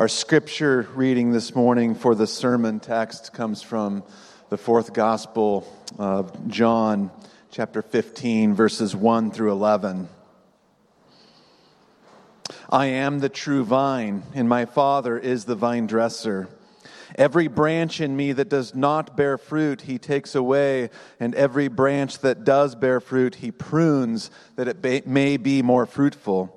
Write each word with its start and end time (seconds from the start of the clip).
Our 0.00 0.08
scripture 0.08 0.88
reading 0.94 1.30
this 1.30 1.54
morning 1.54 1.94
for 1.94 2.14
the 2.14 2.26
sermon 2.26 2.80
text 2.80 3.34
comes 3.34 3.60
from 3.60 4.02
the 4.48 4.56
fourth 4.56 4.94
gospel 4.94 5.70
of 5.98 6.48
John, 6.48 7.10
chapter 7.50 7.82
15, 7.82 8.54
verses 8.54 8.96
1 8.96 9.30
through 9.30 9.52
11. 9.52 10.08
I 12.70 12.86
am 12.86 13.18
the 13.18 13.28
true 13.28 13.62
vine, 13.62 14.22
and 14.32 14.48
my 14.48 14.64
Father 14.64 15.18
is 15.18 15.44
the 15.44 15.54
vine 15.54 15.86
dresser. 15.86 16.48
Every 17.16 17.48
branch 17.48 18.00
in 18.00 18.16
me 18.16 18.32
that 18.32 18.48
does 18.48 18.74
not 18.74 19.18
bear 19.18 19.36
fruit, 19.36 19.82
he 19.82 19.98
takes 19.98 20.34
away, 20.34 20.88
and 21.18 21.34
every 21.34 21.68
branch 21.68 22.20
that 22.20 22.44
does 22.44 22.74
bear 22.74 23.00
fruit, 23.00 23.34
he 23.34 23.50
prunes, 23.50 24.30
that 24.56 24.66
it 24.66 25.06
may 25.06 25.36
be 25.36 25.60
more 25.60 25.84
fruitful. 25.84 26.56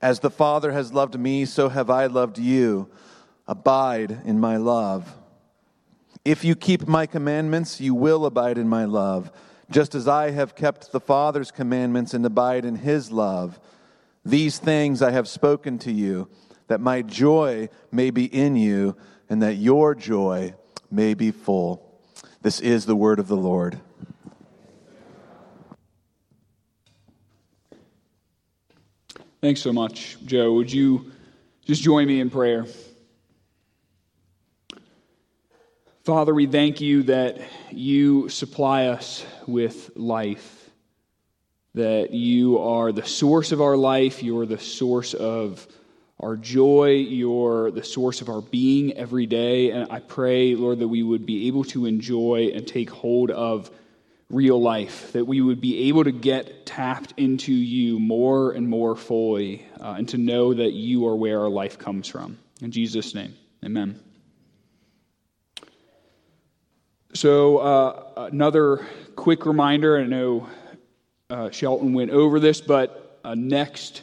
As 0.00 0.20
the 0.20 0.30
Father 0.30 0.72
has 0.72 0.92
loved 0.92 1.18
me, 1.18 1.44
so 1.44 1.68
have 1.68 1.90
I 1.90 2.06
loved 2.06 2.38
you. 2.38 2.88
Abide 3.46 4.20
in 4.24 4.38
my 4.38 4.56
love. 4.56 5.16
If 6.24 6.44
you 6.44 6.54
keep 6.54 6.86
my 6.86 7.06
commandments, 7.06 7.80
you 7.80 7.94
will 7.94 8.26
abide 8.26 8.58
in 8.58 8.68
my 8.68 8.84
love, 8.84 9.32
just 9.70 9.94
as 9.94 10.06
I 10.06 10.30
have 10.30 10.54
kept 10.54 10.92
the 10.92 11.00
Father's 11.00 11.50
commandments 11.50 12.14
and 12.14 12.24
abide 12.24 12.64
in 12.64 12.76
his 12.76 13.10
love. 13.10 13.58
These 14.24 14.58
things 14.58 15.02
I 15.02 15.10
have 15.10 15.26
spoken 15.26 15.78
to 15.80 15.92
you, 15.92 16.28
that 16.68 16.80
my 16.80 17.02
joy 17.02 17.68
may 17.90 18.10
be 18.10 18.26
in 18.26 18.56
you, 18.56 18.96
and 19.28 19.42
that 19.42 19.54
your 19.54 19.94
joy 19.94 20.54
may 20.90 21.14
be 21.14 21.30
full. 21.30 22.00
This 22.42 22.60
is 22.60 22.86
the 22.86 22.96
word 22.96 23.18
of 23.18 23.28
the 23.28 23.36
Lord. 23.36 23.80
Thanks 29.40 29.60
so 29.60 29.72
much, 29.72 30.16
Joe. 30.24 30.54
Would 30.54 30.72
you 30.72 31.12
just 31.64 31.80
join 31.80 32.08
me 32.08 32.18
in 32.18 32.28
prayer? 32.28 32.66
Father, 36.02 36.34
we 36.34 36.46
thank 36.46 36.80
you 36.80 37.04
that 37.04 37.38
you 37.70 38.28
supply 38.30 38.86
us 38.86 39.24
with 39.46 39.92
life, 39.94 40.70
that 41.74 42.10
you 42.10 42.58
are 42.58 42.90
the 42.90 43.06
source 43.06 43.52
of 43.52 43.60
our 43.60 43.76
life, 43.76 44.24
you're 44.24 44.44
the 44.44 44.58
source 44.58 45.14
of 45.14 45.68
our 46.18 46.36
joy, 46.36 46.94
you're 46.94 47.70
the 47.70 47.84
source 47.84 48.20
of 48.20 48.28
our 48.28 48.40
being 48.40 48.92
every 48.94 49.26
day. 49.26 49.70
And 49.70 49.86
I 49.88 50.00
pray, 50.00 50.56
Lord, 50.56 50.80
that 50.80 50.88
we 50.88 51.04
would 51.04 51.24
be 51.24 51.46
able 51.46 51.62
to 51.64 51.86
enjoy 51.86 52.50
and 52.52 52.66
take 52.66 52.90
hold 52.90 53.30
of 53.30 53.70
real 54.30 54.60
life, 54.60 55.12
that 55.12 55.24
we 55.24 55.40
would 55.40 55.60
be 55.60 55.88
able 55.88 56.04
to 56.04 56.12
get 56.12 56.66
tapped 56.66 57.14
into 57.16 57.52
you 57.52 57.98
more 57.98 58.52
and 58.52 58.68
more 58.68 58.94
fully, 58.94 59.66
uh, 59.80 59.94
and 59.96 60.08
to 60.10 60.18
know 60.18 60.52
that 60.52 60.72
you 60.72 61.06
are 61.06 61.16
where 61.16 61.40
our 61.40 61.48
life 61.48 61.78
comes 61.78 62.06
from. 62.08 62.38
In 62.60 62.70
Jesus' 62.70 63.14
name, 63.14 63.34
amen. 63.64 63.98
So, 67.14 67.58
uh, 67.58 68.28
another 68.30 68.86
quick 69.16 69.46
reminder 69.46 69.98
I 69.98 70.04
know 70.04 70.46
uh, 71.30 71.50
Shelton 71.50 71.94
went 71.94 72.10
over 72.10 72.38
this, 72.38 72.60
but 72.60 73.18
uh, 73.24 73.34
next 73.34 74.02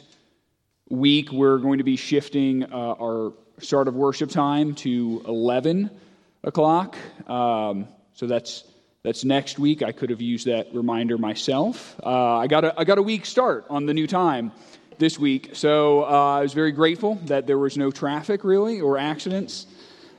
week 0.88 1.30
we're 1.30 1.58
going 1.58 1.78
to 1.78 1.84
be 1.84 1.96
shifting 1.96 2.64
uh, 2.64 2.96
our 3.00 3.32
start 3.60 3.86
of 3.86 3.94
worship 3.94 4.30
time 4.30 4.74
to 4.74 5.22
11 5.26 5.88
o'clock. 6.42 6.96
Um, 7.28 7.86
so, 8.14 8.26
that's 8.26 8.64
that's 9.06 9.24
next 9.24 9.56
week. 9.56 9.84
I 9.84 9.92
could 9.92 10.10
have 10.10 10.20
used 10.20 10.48
that 10.48 10.74
reminder 10.74 11.16
myself. 11.16 11.94
Uh, 12.04 12.38
I, 12.38 12.48
got 12.48 12.64
a, 12.64 12.74
I 12.76 12.82
got 12.82 12.98
a 12.98 13.02
week 13.02 13.24
start 13.24 13.64
on 13.70 13.86
the 13.86 13.94
new 13.94 14.08
time 14.08 14.50
this 14.98 15.16
week, 15.16 15.50
so 15.52 16.02
uh, 16.02 16.38
I 16.38 16.40
was 16.40 16.54
very 16.54 16.72
grateful 16.72 17.14
that 17.26 17.46
there 17.46 17.56
was 17.56 17.76
no 17.76 17.92
traffic 17.92 18.42
really 18.42 18.80
or 18.80 18.98
accidents 18.98 19.68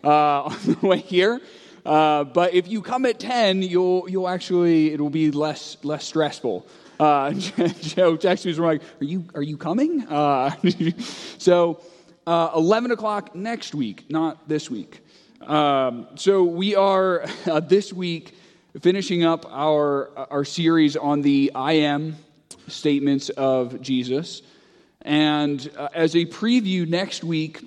uh, 0.05 0.43
on 0.43 0.57
the 0.63 0.87
way 0.87 0.99
here. 0.99 1.41
Uh, 1.85 2.23
but 2.23 2.53
if 2.53 2.69
you 2.69 2.81
come 2.81 3.05
at 3.05 3.19
10, 3.19 3.61
you'll, 3.61 4.09
you'll 4.09 4.29
actually, 4.29 4.93
it'll 4.93 5.09
be 5.09 5.31
less, 5.31 5.75
less 5.83 6.05
stressful. 6.05 6.65
Uh, 6.97 7.33
Joe 7.33 8.15
texted 8.15 8.45
me, 8.45 8.53
like, 8.53 8.81
are 9.01 9.03
you, 9.03 9.25
are 9.35 9.43
you 9.43 9.57
coming? 9.57 10.07
Uh, 10.07 10.55
so 11.37 11.81
11 12.25 12.91
o'clock 12.91 13.35
next 13.35 13.75
week, 13.75 14.09
not 14.09 14.47
this 14.47 14.71
week. 14.71 15.01
Um, 15.41 16.07
so 16.15 16.45
we 16.45 16.75
are 16.77 17.25
this 17.67 17.91
week 17.91 18.33
finishing 18.81 19.23
up 19.23 19.45
our, 19.51 20.11
our 20.31 20.45
series 20.45 20.95
on 20.95 21.21
the 21.21 21.51
I 21.55 21.73
am 21.73 22.15
statements 22.67 23.29
of 23.29 23.81
Jesus. 23.81 24.41
And 25.01 25.69
uh, 25.77 25.89
as 25.93 26.15
a 26.15 26.25
preview, 26.25 26.87
next 26.87 27.23
week, 27.23 27.63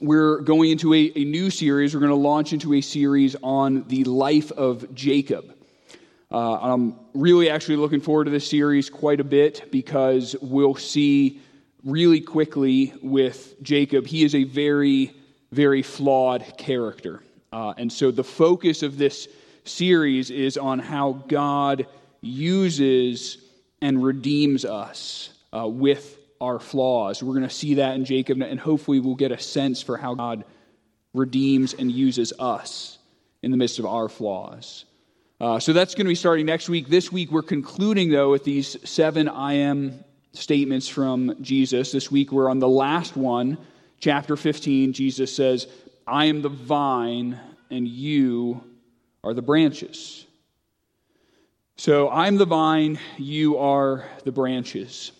we're 0.00 0.40
going 0.40 0.70
into 0.70 0.94
a, 0.94 1.12
a 1.14 1.24
new 1.24 1.50
series. 1.50 1.94
We're 1.94 2.00
going 2.00 2.10
to 2.10 2.16
launch 2.16 2.52
into 2.52 2.74
a 2.74 2.80
series 2.80 3.36
on 3.42 3.86
the 3.88 4.04
life 4.04 4.50
of 4.52 4.94
Jacob. 4.94 5.54
Uh, 6.30 6.54
I'm 6.54 6.96
really 7.12 7.50
actually 7.50 7.76
looking 7.76 8.00
forward 8.00 8.24
to 8.24 8.30
this 8.30 8.48
series 8.48 8.88
quite 8.88 9.20
a 9.20 9.24
bit 9.24 9.70
because 9.70 10.36
we'll 10.40 10.76
see 10.76 11.40
really 11.84 12.20
quickly 12.20 12.94
with 13.02 13.60
Jacob, 13.62 14.06
he 14.06 14.22
is 14.22 14.34
a 14.34 14.44
very, 14.44 15.12
very 15.50 15.82
flawed 15.82 16.44
character. 16.56 17.22
Uh, 17.52 17.74
and 17.76 17.92
so 17.92 18.10
the 18.10 18.24
focus 18.24 18.82
of 18.82 18.96
this 18.96 19.26
series 19.64 20.30
is 20.30 20.56
on 20.56 20.78
how 20.78 21.12
God 21.28 21.86
uses 22.20 23.38
and 23.82 24.02
redeems 24.02 24.64
us 24.64 25.30
uh, 25.52 25.66
with 25.66 26.18
our 26.40 26.58
flaws. 26.58 27.22
We're 27.22 27.34
going 27.34 27.48
to 27.48 27.54
see 27.54 27.74
that 27.74 27.94
in 27.94 28.04
Jacob, 28.04 28.40
and 28.40 28.58
hopefully 28.58 29.00
we'll 29.00 29.14
get 29.14 29.32
a 29.32 29.38
sense 29.38 29.82
for 29.82 29.96
how 29.96 30.14
God 30.14 30.44
redeems 31.12 31.74
and 31.74 31.90
uses 31.90 32.32
us 32.38 32.98
in 33.42 33.50
the 33.50 33.56
midst 33.56 33.78
of 33.78 33.86
our 33.86 34.08
flaws. 34.08 34.84
Uh, 35.40 35.58
so 35.58 35.72
that's 35.72 35.94
going 35.94 36.04
to 36.04 36.10
be 36.10 36.14
starting 36.14 36.46
next 36.46 36.68
week. 36.68 36.88
This 36.88 37.10
week, 37.10 37.30
we're 37.30 37.42
concluding, 37.42 38.10
though, 38.10 38.30
with 38.30 38.44
these 38.44 38.76
seven 38.88 39.28
I 39.28 39.54
am 39.54 40.04
statements 40.32 40.86
from 40.86 41.34
Jesus. 41.42 41.92
This 41.92 42.10
week, 42.10 42.30
we're 42.30 42.50
on 42.50 42.58
the 42.58 42.68
last 42.68 43.16
one, 43.16 43.58
chapter 43.98 44.36
15. 44.36 44.92
Jesus 44.92 45.34
says, 45.34 45.66
I 46.06 46.26
am 46.26 46.42
the 46.42 46.50
vine, 46.50 47.40
and 47.70 47.88
you 47.88 48.62
are 49.22 49.34
the 49.34 49.42
branches. 49.42 50.26
So 51.76 52.10
I'm 52.10 52.36
the 52.36 52.46
vine, 52.46 52.98
you 53.16 53.58
are 53.58 54.04
the 54.24 54.32
branches. 54.32 55.12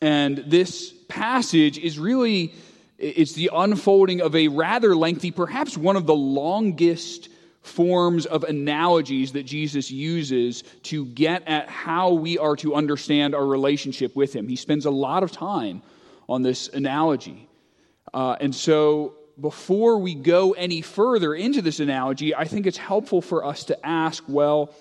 And 0.00 0.38
this 0.38 0.92
passage 1.08 1.78
is 1.78 1.98
really 1.98 2.54
it's 2.98 3.34
the 3.34 3.50
unfolding 3.52 4.20
of 4.20 4.34
a 4.34 4.48
rather 4.48 4.96
lengthy, 4.96 5.30
perhaps 5.30 5.76
one 5.76 5.94
of 5.94 6.06
the 6.06 6.16
longest 6.16 7.28
forms 7.62 8.26
of 8.26 8.42
analogies 8.44 9.32
that 9.32 9.44
Jesus 9.44 9.90
uses 9.90 10.64
to 10.84 11.04
get 11.06 11.46
at 11.46 11.68
how 11.68 12.12
we 12.12 12.38
are 12.38 12.56
to 12.56 12.74
understand 12.74 13.34
our 13.36 13.46
relationship 13.46 14.16
with 14.16 14.34
him. 14.34 14.48
He 14.48 14.56
spends 14.56 14.84
a 14.84 14.90
lot 14.90 15.22
of 15.22 15.30
time 15.30 15.82
on 16.28 16.42
this 16.42 16.68
analogy. 16.68 17.48
Uh, 18.12 18.36
and 18.40 18.54
so 18.54 19.14
before 19.40 19.98
we 19.98 20.14
go 20.14 20.52
any 20.52 20.82
further 20.82 21.34
into 21.34 21.62
this 21.62 21.80
analogy, 21.80 22.34
I 22.34 22.44
think 22.44 22.66
it's 22.66 22.76
helpful 22.76 23.22
for 23.22 23.44
us 23.44 23.64
to 23.64 23.86
ask, 23.86 24.24
well, 24.26 24.74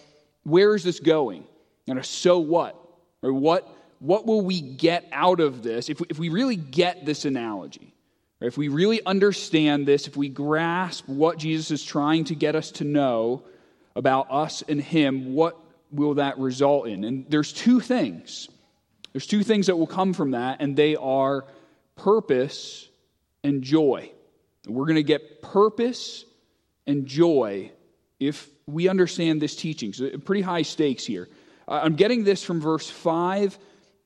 where 0.43 0.75
is 0.75 0.83
this 0.83 0.99
going? 0.99 1.45
And 1.87 2.03
so 2.05 2.39
what? 2.39 2.75
Or 3.21 3.33
what, 3.33 3.67
what 3.99 4.25
will 4.25 4.41
we 4.41 4.61
get 4.61 5.07
out 5.11 5.39
of 5.39 5.63
this 5.63 5.89
if 5.89 5.99
we, 5.99 6.07
if 6.09 6.19
we 6.19 6.29
really 6.29 6.55
get 6.55 7.05
this 7.05 7.25
analogy? 7.25 7.93
If 8.39 8.57
we 8.57 8.67
really 8.67 9.03
understand 9.05 9.87
this, 9.87 10.07
if 10.07 10.15
we 10.15 10.29
grasp 10.29 11.07
what 11.07 11.37
Jesus 11.37 11.71
is 11.71 11.83
trying 11.83 12.25
to 12.25 12.35
get 12.35 12.55
us 12.55 12.71
to 12.71 12.83
know 12.83 13.43
about 13.95 14.27
us 14.29 14.63
and 14.67 14.79
Him, 14.79 15.33
what 15.33 15.57
will 15.91 16.15
that 16.15 16.37
result 16.37 16.87
in? 16.87 17.03
And 17.03 17.25
there's 17.29 17.51
two 17.51 17.79
things. 17.79 18.47
There's 19.13 19.25
two 19.25 19.43
things 19.43 19.67
that 19.67 19.75
will 19.75 19.87
come 19.87 20.13
from 20.13 20.31
that, 20.31 20.61
and 20.61 20.75
they 20.75 20.95
are 20.95 21.45
purpose 21.95 22.87
and 23.43 23.63
joy. 23.63 24.11
We're 24.69 24.85
going 24.85 24.95
to 24.95 25.03
get 25.03 25.41
purpose 25.41 26.25
and 26.85 27.05
joy 27.05 27.71
if 28.19 28.49
we 28.65 28.87
understand 28.87 29.41
this 29.41 29.55
teaching. 29.55 29.93
So, 29.93 30.17
pretty 30.17 30.41
high 30.41 30.63
stakes 30.63 31.05
here. 31.05 31.27
Uh, 31.67 31.81
I'm 31.83 31.95
getting 31.95 32.23
this 32.23 32.43
from 32.43 32.59
verse 32.59 32.89
5 32.89 33.57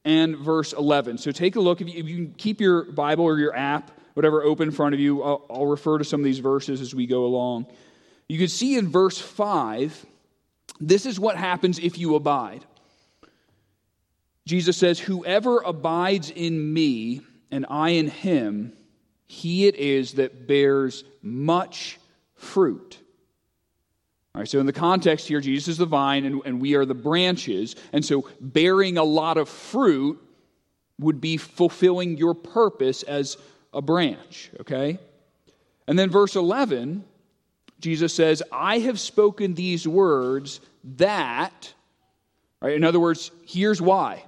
and 0.04 0.38
verse 0.38 0.74
11. 0.74 1.18
So, 1.18 1.32
take 1.32 1.56
a 1.56 1.62
look. 1.62 1.82
If 1.82 1.88
you, 1.88 2.00
if 2.00 2.08
you 2.08 2.34
keep 2.38 2.62
your 2.62 2.84
Bible 2.92 3.26
or 3.26 3.38
your 3.38 3.56
app, 3.56 3.92
whatever, 4.14 4.44
open 4.44 4.70
in 4.70 4.74
front 4.74 4.94
of 4.94 5.00
you, 5.00 5.24
I'll, 5.24 5.46
I'll 5.50 5.66
refer 5.66 5.98
to 5.98 6.04
some 6.04 6.20
of 6.20 6.26
these 6.26 6.40
verses 6.40 6.82
as 6.82 6.94
we 6.94 7.08
go 7.08 7.26
along. 7.26 7.68
You 8.28 8.38
can 8.38 8.48
see 8.48 8.78
in 8.78 8.88
verse 8.88 9.18
5, 9.18 10.06
this 10.80 11.06
is 11.06 11.20
what 11.20 11.38
happens 11.38 11.80
if 11.80 11.98
you 11.98 12.16
abide. 12.16 12.66
Jesus 14.46 14.78
says, 14.78 15.00
Whoever 15.00 15.60
abides 15.60 16.30
in 16.30 16.74
me 16.74 17.22
and 17.52 17.66
I 17.70 17.90
in 17.90 18.10
him, 18.10 18.74
he 19.32 19.66
it 19.66 19.78
is 19.78 20.16
that 20.16 20.46
bears 20.46 21.06
much 21.22 21.98
fruit. 22.36 23.00
All 24.36 24.42
right, 24.42 24.48
so 24.48 24.60
in 24.60 24.66
the 24.66 24.74
context 24.74 25.30
here, 25.30 25.40
Jesus 25.40 25.70
is 25.70 25.78
the 25.78 25.86
vine 25.86 26.26
and, 26.26 26.42
and 26.44 26.60
we 26.60 26.76
are 26.76 26.84
the 26.84 26.94
branches. 26.94 27.78
And 27.94 28.04
so 28.04 28.28
bearing 28.42 28.98
a 28.98 29.06
lot 29.06 29.38
of 29.38 29.48
fruit 29.48 30.22
would 31.00 31.22
be 31.22 31.38
fulfilling 31.38 32.18
your 32.18 32.34
purpose 32.34 33.04
as 33.04 33.38
a 33.74 33.82
branch, 33.82 34.52
okay? 34.60 35.00
And 35.88 35.98
then 35.98 36.10
verse 36.10 36.36
11, 36.36 37.06
Jesus 37.80 38.14
says, 38.14 38.44
I 38.52 38.80
have 38.80 39.00
spoken 39.00 39.54
these 39.54 39.88
words 39.88 40.60
that, 40.98 41.74
right, 42.62 42.76
in 42.76 42.84
other 42.84 43.00
words, 43.00 43.32
here's 43.48 43.82
why. 43.82 44.26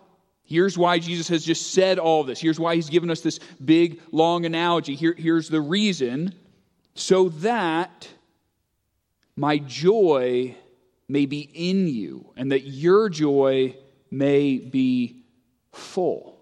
Here's 0.54 0.78
why 0.78 1.00
Jesus 1.00 1.28
has 1.30 1.44
just 1.44 1.74
said 1.74 1.98
all 1.98 2.24
this. 2.24 2.40
Here's 2.40 2.60
why 2.60 2.76
he's 2.76 2.88
given 2.88 3.10
us 3.10 3.22
this 3.22 3.40
big, 3.66 4.00
long 4.12 4.46
analogy. 4.46 4.94
Here, 4.94 5.16
here's 5.18 5.50
the 5.50 5.60
reason 5.60 6.36
so 6.94 7.30
that 7.30 8.08
my 9.36 9.58
joy 9.58 10.56
may 11.08 11.26
be 11.26 11.50
in 11.56 11.88
you 11.88 12.32
and 12.38 12.52
that 12.52 12.68
your 12.68 13.10
joy 13.10 13.76
may 14.12 14.60
be 14.60 15.24
full. 15.72 16.33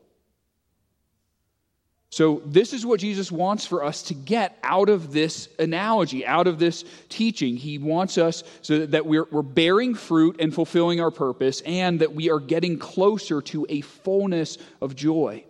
So, 2.12 2.42
this 2.46 2.74
is 2.74 2.86
what 2.86 3.00
Jesus 3.00 3.32
wants 3.32 3.66
for 3.66 3.86
us 3.86 4.04
to 4.04 4.14
get 4.14 4.60
out 4.64 4.90
of 4.90 5.14
this 5.14 5.48
analogy, 5.58 6.26
out 6.26 6.46
of 6.46 6.60
this 6.60 6.84
teaching. 7.08 7.56
He 7.56 7.78
wants 7.78 8.18
us 8.18 8.44
so 8.62 8.86
that 8.88 9.06
we're, 9.06 9.26
we're 9.32 9.42
bearing 9.42 9.96
fruit 9.96 10.36
and 10.40 10.54
fulfilling 10.54 11.00
our 11.00 11.10
purpose, 11.10 11.62
and 11.62 12.02
that 12.02 12.14
we 12.14 12.30
are 12.30 12.42
getting 12.42 12.78
closer 12.78 13.42
to 13.44 13.66
a 13.70 13.80
fullness 13.80 14.58
of 14.82 14.94
joy. 14.94 15.46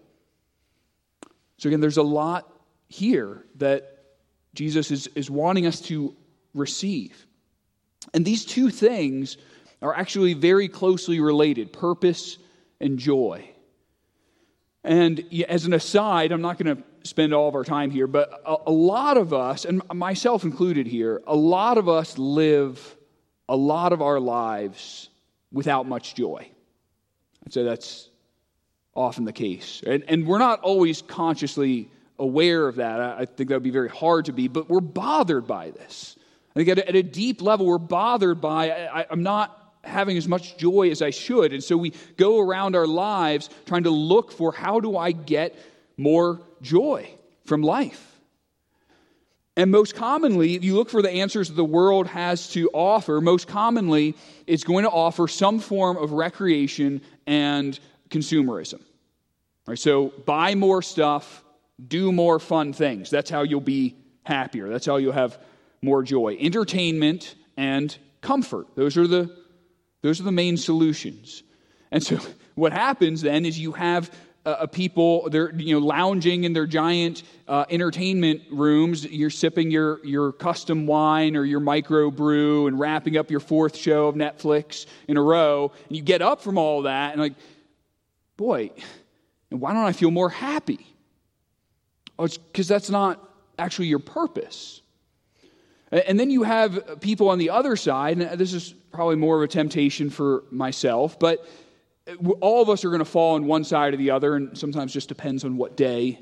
So, 1.58 1.68
again, 1.68 1.82
there's 1.82 1.98
a 1.98 2.04
lot 2.04 2.48
here 2.90 3.44
that 3.56 3.98
Jesus 4.54 4.92
is, 4.92 5.08
is 5.16 5.32
wanting 5.32 5.66
us 5.66 5.82
to 5.82 6.16
receive. 6.54 7.26
And 8.14 8.24
these 8.24 8.46
two 8.46 8.70
things 8.70 9.38
are 9.82 9.96
actually 9.96 10.36
very 10.36 10.68
closely 10.68 11.22
related 11.22 11.74
purpose 11.74 12.38
and 12.80 13.00
joy. 13.00 13.51
And 14.84 15.24
as 15.48 15.66
an 15.66 15.74
aside, 15.74 16.32
I'm 16.32 16.42
not 16.42 16.58
going 16.58 16.76
to 16.76 16.84
spend 17.04 17.34
all 17.34 17.48
of 17.48 17.56
our 17.56 17.64
time 17.64 17.92
here, 17.92 18.08
but 18.08 18.42
a, 18.46 18.56
a, 18.68 18.72
lot 18.72 19.18
of 19.18 19.34
us, 19.34 19.66
and 19.66 19.82
myself 19.94 20.44
included 20.44 20.88
here, 20.88 21.22
a 21.28 21.36
lot 21.36 21.78
of 21.78 21.88
us 21.88 22.18
live 22.18 22.98
a 23.48 23.56
lot 23.56 23.94
of 23.94 24.02
our 24.02 24.20
lives 24.20 25.10
without 25.52 25.86
much 25.86 26.16
joy. 26.16 26.50
I'd 27.46 27.54
say 27.54 27.64
that's 27.64 28.10
often 28.96 29.26
the 29.26 29.34
case. 29.34 29.84
And, 29.86 30.04
and 30.08 30.26
we're 30.26 30.40
not 30.40 30.62
always 30.62 31.02
consciously 31.02 31.90
aware 32.18 32.68
of 32.68 32.78
that. 32.78 33.00
I, 33.00 33.20
I 33.20 33.26
think 33.26 33.50
that 33.50 33.56
would 33.56 33.64
be 33.64 33.70
very 33.70 33.90
hard 33.90 34.26
to 34.26 34.34
be, 34.34 34.48
but 34.48 34.70
we're 34.70 34.80
bothered 34.80 35.48
by 35.48 35.72
this. 35.72 36.16
I 36.56 36.60
think 36.60 36.70
at 36.70 36.80
a, 36.80 36.88
at 36.88 36.96
a 36.96 37.04
deep 37.04 37.42
level, 37.42 37.66
we're 37.66 37.78
bothered 37.78 38.42
by, 38.42 38.72
I, 38.72 39.06
I'm 39.10 39.24
not 39.24 39.61
having 39.84 40.18
as 40.18 40.28
much 40.28 40.58
joy 40.58 40.92
as 40.92 41.02
I 41.02 41.10
should. 41.10 41.54
And 41.54 41.64
so 41.64 41.78
we 41.78 41.94
go 42.18 42.40
around 42.40 42.76
our 42.76 42.88
lives 42.88 43.50
trying 43.66 43.84
to 43.84 43.90
look 43.90 44.32
for 44.32 44.52
how 44.52 44.80
do 44.80 44.98
I 44.98 45.12
get 45.12 45.58
more 45.98 46.42
joy 46.62 47.10
from 47.46 47.62
life? 47.62 48.08
And 49.58 49.70
most 49.70 49.96
commonly, 49.96 50.56
if 50.56 50.64
you 50.64 50.76
look 50.76 50.90
for 50.90 51.02
the 51.02 51.10
answers 51.10 51.50
that 51.50 51.56
the 51.56 51.66
world 51.66 52.08
has 52.08 52.50
to 52.52 52.70
offer, 52.74 53.20
most 53.20 53.48
commonly, 53.48 54.16
it's 54.48 54.64
going 54.64 54.86
to 54.86 54.90
offer 54.90 55.28
some 55.28 55.60
form 55.60 55.98
of 55.98 56.14
recreation 56.14 57.02
and 57.28 57.78
consumerism. 58.10 58.82
Right, 59.68 59.78
so 59.78 60.14
buy 60.26 60.56
more 60.56 60.82
stuff, 60.82 61.44
do 61.86 62.12
more 62.12 62.40
fun 62.40 62.74
things. 62.74 63.10
That's 63.10 63.30
how 63.30 63.44
you'll 63.44 63.62
be 63.62 63.96
happier. 64.24 64.70
That's 64.70 64.86
how 64.86 64.98
you'll 64.98 65.14
have 65.14 65.38
more 65.82 66.02
joy. 66.02 66.38
Entertainment 66.40 67.36
and 67.58 67.96
comfort. 68.22 68.68
Those 68.76 68.98
are 68.98 69.08
the 69.08 69.36
those 70.02 70.20
are 70.20 70.24
the 70.24 70.32
main 70.32 70.58
solutions. 70.58 71.44
And 71.92 72.04
so 72.04 72.20
what 72.56 72.74
happens 72.74 73.22
then 73.22 73.46
is 73.46 73.60
you 73.60 73.74
have 73.74 74.12
uh, 74.44 74.66
people 74.66 75.30
they're 75.30 75.54
you 75.56 75.80
know 75.80 75.86
lounging 75.86 76.46
in 76.46 76.54
their 76.54 76.66
giant 76.66 77.24
uh, 77.48 77.66
entertainment 77.70 78.42
rooms. 78.52 79.06
You're 79.06 79.30
sipping 79.30 79.70
your 79.70 80.04
your 80.04 80.32
custom 80.32 80.88
wine 80.88 81.36
or 81.36 81.46
your 81.46 81.60
micro 81.60 82.10
brew 82.10 82.68
and 82.68 82.80
wrapping 82.80 83.18
up 83.18 83.30
your 83.30 83.40
fourth 83.40 83.76
show 83.78 84.08
of 84.08 84.16
netflix 84.16 84.88
in 85.08 85.18
a 85.18 85.22
row. 85.22 85.72
And 85.88 85.96
you 85.96 86.02
get 86.02 86.24
up 86.24 86.42
from 86.42 86.58
all 86.58 86.84
that 86.84 87.12
and 87.12 87.22
like 87.22 87.34
boy 88.36 88.72
why 89.50 89.74
don't 89.74 89.86
i 89.86 89.92
feel 89.92 90.12
more 90.12 90.30
happy? 90.30 90.88
Oh 92.18 92.24
it's 92.24 92.38
because 92.38 92.68
that's 92.68 92.90
not 92.90 93.24
actually 93.60 93.88
your 93.88 94.00
purpose 94.00 94.82
and 95.92 96.20
then 96.20 96.30
you 96.30 96.44
have 96.44 97.02
people 97.02 97.30
on 97.30 97.38
the 97.38 97.50
other 97.50 97.76
side 97.76 98.18
and 98.18 98.40
this 98.40 98.54
is 98.54 98.74
probably 98.92 99.16
more 99.16 99.38
of 99.38 99.44
a 99.44 99.48
temptation 99.48 100.10
for 100.10 100.44
myself, 100.52 101.20
but 101.20 101.46
uh, 102.08 102.30
all 102.40 102.62
of 102.62 102.70
us 102.70 102.84
are 102.84 102.90
going 102.90 103.00
to 103.00 103.06
fall 103.06 103.36
on 103.36 103.46
one 103.46 103.64
side 103.64 103.94
or 103.94 103.98
the 103.98 104.12
other, 104.12 104.36
and 104.36 104.58
sometimes 104.58 104.94
just 104.94 105.08
depends 105.08 105.44
on 105.44 105.58
what 105.58 105.78
day 105.78 106.20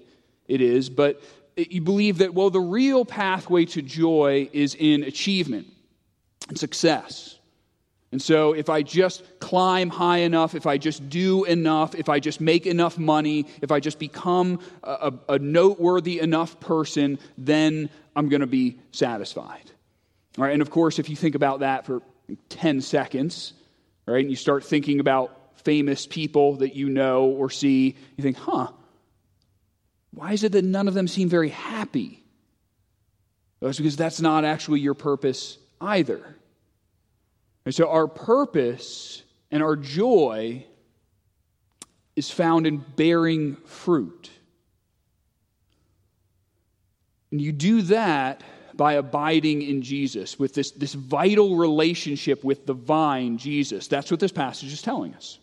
it 0.48 0.62
is. 0.62 0.90
But 0.90 1.22
uh, 1.58 1.64
you 1.70 1.82
believe 1.82 2.20
that, 2.20 2.34
well, 2.34 2.50
the 2.50 2.60
real 2.60 3.06
pathway 3.06 3.66
to 3.66 3.82
joy 3.82 4.50
is 4.54 4.76
in 4.76 5.04
achievement 5.04 5.68
and 6.48 6.58
success. 6.58 7.38
And 8.12 8.20
so, 8.20 8.54
if 8.54 8.70
I 8.70 8.82
just 8.82 9.24
climb 9.40 9.90
high 9.90 10.20
enough, 10.20 10.56
if 10.56 10.66
I 10.66 10.80
just 10.80 11.10
do 11.10 11.44
enough, 11.44 11.94
if 11.94 12.10
I 12.10 12.20
just 12.20 12.42
make 12.42 12.66
enough 12.66 12.98
money, 12.98 13.46
if 13.62 13.72
I 13.72 13.80
just 13.80 14.00
become 14.00 14.62
a, 14.84 15.14
a, 15.30 15.34
a 15.34 15.40
noteworthy 15.40 16.20
enough 16.20 16.60
person, 16.60 17.20
then 17.38 17.92
I'm 18.20 18.28
going 18.28 18.42
to 18.42 18.48
be 18.48 18.78
satisfied. 18.92 19.72
All 20.38 20.44
right, 20.44 20.52
and 20.52 20.62
of 20.62 20.70
course, 20.70 21.00
if 21.00 21.10
you 21.10 21.16
think 21.16 21.36
about 21.36 21.62
that 21.62 21.86
for 21.86 22.02
10 22.50 22.82
seconds, 22.82 23.54
right? 24.06 24.20
And 24.20 24.30
you 24.30 24.36
start 24.36 24.66
thinking 24.66 25.00
about 25.00 25.58
famous 25.64 26.06
people 26.06 26.58
that 26.58 26.76
you 26.76 26.90
know 26.90 27.28
or 27.28 27.50
see, 27.50 27.96
you 28.18 28.22
think, 28.22 28.36
huh, 28.36 28.68
why 30.12 30.34
is 30.34 30.44
it 30.44 30.52
that 30.52 30.66
none 30.66 30.90
of 30.90 30.94
them 30.94 31.08
seem 31.08 31.30
very 31.30 31.48
happy? 31.48 32.22
It's 33.62 33.78
because 33.78 33.96
that's 33.96 34.20
not 34.20 34.44
actually 34.44 34.82
your 34.82 34.96
purpose 34.96 35.58
either. 35.80 36.36
And 37.64 37.74
so 37.74 37.90
our 37.90 38.10
purpose 38.10 39.24
and 39.50 39.64
our 39.64 39.78
joy 39.78 40.66
is 42.18 42.30
found 42.30 42.68
in 42.68 42.84
bearing 42.98 43.56
fruit. 43.66 44.30
And 47.32 47.42
you 47.42 47.52
do 47.52 47.82
that 47.84 48.42
by 48.74 48.94
abiding 48.94 49.62
in 49.62 49.82
Jesus, 49.82 50.40
with 50.40 50.54
this, 50.54 50.72
this 50.72 50.94
vital 50.94 51.58
relationship 51.58 52.44
with 52.44 52.66
the 52.66 52.74
vine, 52.74 53.38
Jesus. 53.38 53.88
That's 53.88 54.10
what 54.10 54.20
this 54.20 54.32
passage 54.32 54.72
is 54.72 54.82
telling 54.82 55.14
us. 55.16 55.38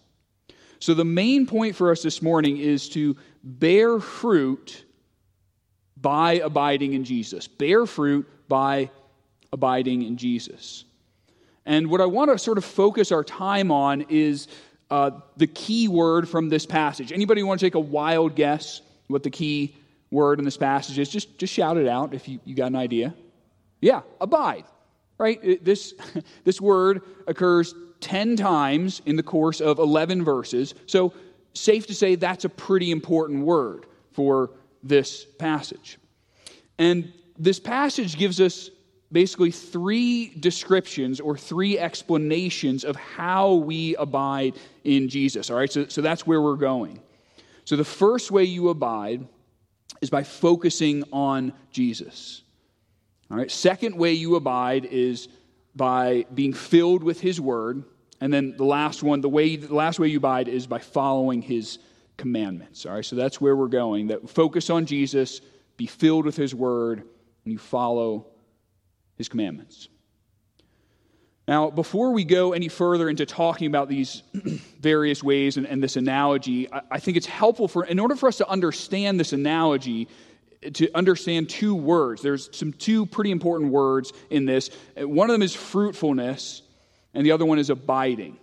So, 0.78 0.94
the 0.94 1.04
main 1.04 1.46
point 1.46 1.76
for 1.76 1.90
us 1.90 2.02
this 2.02 2.22
morning 2.22 2.58
is 2.58 2.88
to 2.90 3.16
bear 3.42 3.98
fruit 4.00 4.84
by 5.96 6.34
abiding 6.34 6.94
in 6.94 7.04
Jesus. 7.04 7.48
Bear 7.48 7.86
fruit 7.86 8.26
by 8.48 8.90
abiding 9.52 10.02
in 10.02 10.16
Jesus. 10.16 10.84
And 11.64 11.88
what 11.88 12.00
I 12.00 12.06
want 12.06 12.30
to 12.30 12.38
sort 12.38 12.58
of 12.58 12.64
focus 12.64 13.10
our 13.10 13.24
time 13.24 13.70
on 13.70 14.06
is 14.08 14.48
uh, 14.90 15.10
the 15.36 15.46
key 15.46 15.88
word 15.88 16.28
from 16.28 16.48
this 16.48 16.64
passage. 16.64 17.10
Anybody 17.10 17.42
want 17.42 17.58
to 17.60 17.66
take 17.66 17.74
a 17.74 17.80
wild 17.80 18.36
guess 18.36 18.82
what 19.08 19.22
the 19.22 19.30
key 19.30 19.74
word 20.10 20.38
in 20.38 20.44
this 20.44 20.56
passage 20.56 20.98
is? 20.98 21.08
Just, 21.08 21.38
just 21.38 21.52
shout 21.52 21.76
it 21.76 21.88
out 21.88 22.14
if 22.14 22.28
you, 22.28 22.40
you 22.44 22.54
got 22.54 22.66
an 22.66 22.76
idea. 22.76 23.14
Yeah, 23.80 24.02
abide, 24.20 24.64
right? 25.18 25.64
This, 25.64 25.94
this 26.44 26.60
word 26.60 27.02
occurs 27.26 27.74
10 28.00 28.36
times 28.36 29.02
in 29.06 29.16
the 29.16 29.22
course 29.22 29.60
of 29.60 29.78
11 29.78 30.24
verses. 30.24 30.74
So, 30.86 31.12
safe 31.54 31.86
to 31.86 31.94
say 31.94 32.14
that's 32.14 32.44
a 32.44 32.50
pretty 32.50 32.90
important 32.90 33.44
word 33.44 33.86
for 34.12 34.50
this 34.82 35.24
passage. 35.24 35.98
And 36.78 37.12
this 37.38 37.58
passage 37.58 38.18
gives 38.18 38.40
us 38.40 38.70
basically 39.12 39.50
three 39.50 40.28
descriptions 40.40 41.20
or 41.20 41.36
three 41.36 41.78
explanations 41.78 42.84
of 42.84 42.96
how 42.96 43.54
we 43.54 43.96
abide 43.96 44.54
in 44.84 45.08
Jesus. 45.08 45.50
All 45.50 45.56
right, 45.56 45.70
so, 45.70 45.86
so 45.86 46.02
that's 46.02 46.26
where 46.26 46.42
we're 46.42 46.56
going. 46.56 47.00
So 47.64 47.76
the 47.76 47.84
first 47.84 48.30
way 48.30 48.44
you 48.44 48.68
abide 48.68 49.26
is 50.00 50.10
by 50.10 50.22
focusing 50.22 51.04
on 51.12 51.52
Jesus. 51.70 52.42
All 53.30 53.36
right, 53.36 53.50
second 53.50 53.96
way 53.96 54.12
you 54.12 54.36
abide 54.36 54.84
is 54.84 55.28
by 55.74 56.26
being 56.32 56.52
filled 56.52 57.02
with 57.02 57.20
his 57.20 57.40
word. 57.40 57.84
And 58.20 58.32
then 58.32 58.56
the 58.56 58.64
last 58.64 59.02
one, 59.02 59.20
the 59.20 59.28
way 59.28 59.56
the 59.56 59.74
last 59.74 59.98
way 59.98 60.08
you 60.08 60.18
abide 60.18 60.48
is 60.48 60.66
by 60.66 60.78
following 60.78 61.42
his 61.42 61.78
commandments. 62.16 62.86
All 62.86 62.94
right, 62.94 63.04
so 63.04 63.16
that's 63.16 63.40
where 63.40 63.54
we're 63.54 63.66
going. 63.68 64.08
That 64.08 64.28
focus 64.30 64.70
on 64.70 64.86
Jesus, 64.86 65.40
be 65.76 65.86
filled 65.86 66.24
with 66.24 66.36
his 66.36 66.54
word, 66.54 67.00
and 67.00 67.52
you 67.52 67.58
follow 67.58 68.26
his 69.16 69.28
commandments. 69.28 69.88
Now, 71.48 71.70
before 71.70 72.10
we 72.10 72.24
go 72.24 72.52
any 72.52 72.68
further 72.68 73.08
into 73.08 73.24
talking 73.24 73.68
about 73.68 73.88
these 73.88 74.22
various 74.80 75.22
ways 75.22 75.56
and, 75.56 75.66
and 75.66 75.80
this 75.82 75.96
analogy, 75.96 76.72
I, 76.72 76.82
I, 76.92 76.98
think 76.98 77.16
it's 77.16 77.26
helpful 77.26 77.68
for, 77.68 77.84
in 77.84 78.00
order 78.00 78.16
for 78.16 78.28
us 78.28 78.38
to 78.38 78.48
understand 78.48 79.20
this 79.20 79.32
analogy, 79.32 80.08
to 80.72 80.92
understand 80.92 81.48
two 81.48 81.76
words. 81.76 82.20
There's 82.20 82.50
some 82.56 82.72
two 82.72 83.06
pretty 83.06 83.30
important 83.30 83.70
words 83.70 84.12
in 84.28 84.44
this. 84.44 84.70
One 84.96 85.30
of 85.30 85.34
them 85.34 85.42
is 85.42 85.54
fruitfulness, 85.54 86.62
and 87.14 87.24
the 87.24 87.30
other 87.30 87.46
one 87.46 87.60
is 87.60 87.70
abiding. 87.70 88.36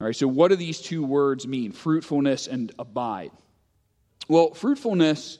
All 0.00 0.06
right, 0.06 0.14
so 0.14 0.28
what 0.28 0.48
do 0.48 0.56
these 0.56 0.80
two 0.80 1.04
words 1.04 1.46
mean? 1.46 1.72
Fruitfulness 1.72 2.46
and 2.46 2.72
abide. 2.78 3.32
Well, 4.28 4.54
fruitfulness, 4.54 5.38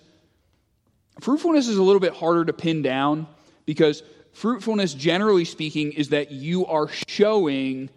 fruitfulness 1.20 1.68
is 1.68 1.76
a 1.76 1.82
little 1.82 2.00
bit 2.00 2.14
harder 2.14 2.44
to 2.44 2.52
pin 2.52 2.82
down 2.82 3.28
because 3.66 4.02
fruitfulness, 4.32 4.94
generally 4.94 5.44
speaking, 5.44 5.92
is 5.92 6.10
that 6.10 6.30
you 6.30 6.66
are 6.66 6.88
showing 7.08 7.90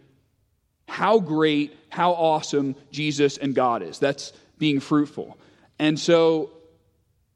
how 0.87 1.19
great, 1.19 1.75
how 1.89 2.11
awesome 2.11 2.75
Jesus 2.91 3.37
and 3.37 3.55
God 3.55 3.81
is. 3.81 3.99
That's 3.99 4.33
being 4.57 4.79
fruitful. 4.79 5.37
And 5.79 5.99
so 5.99 6.51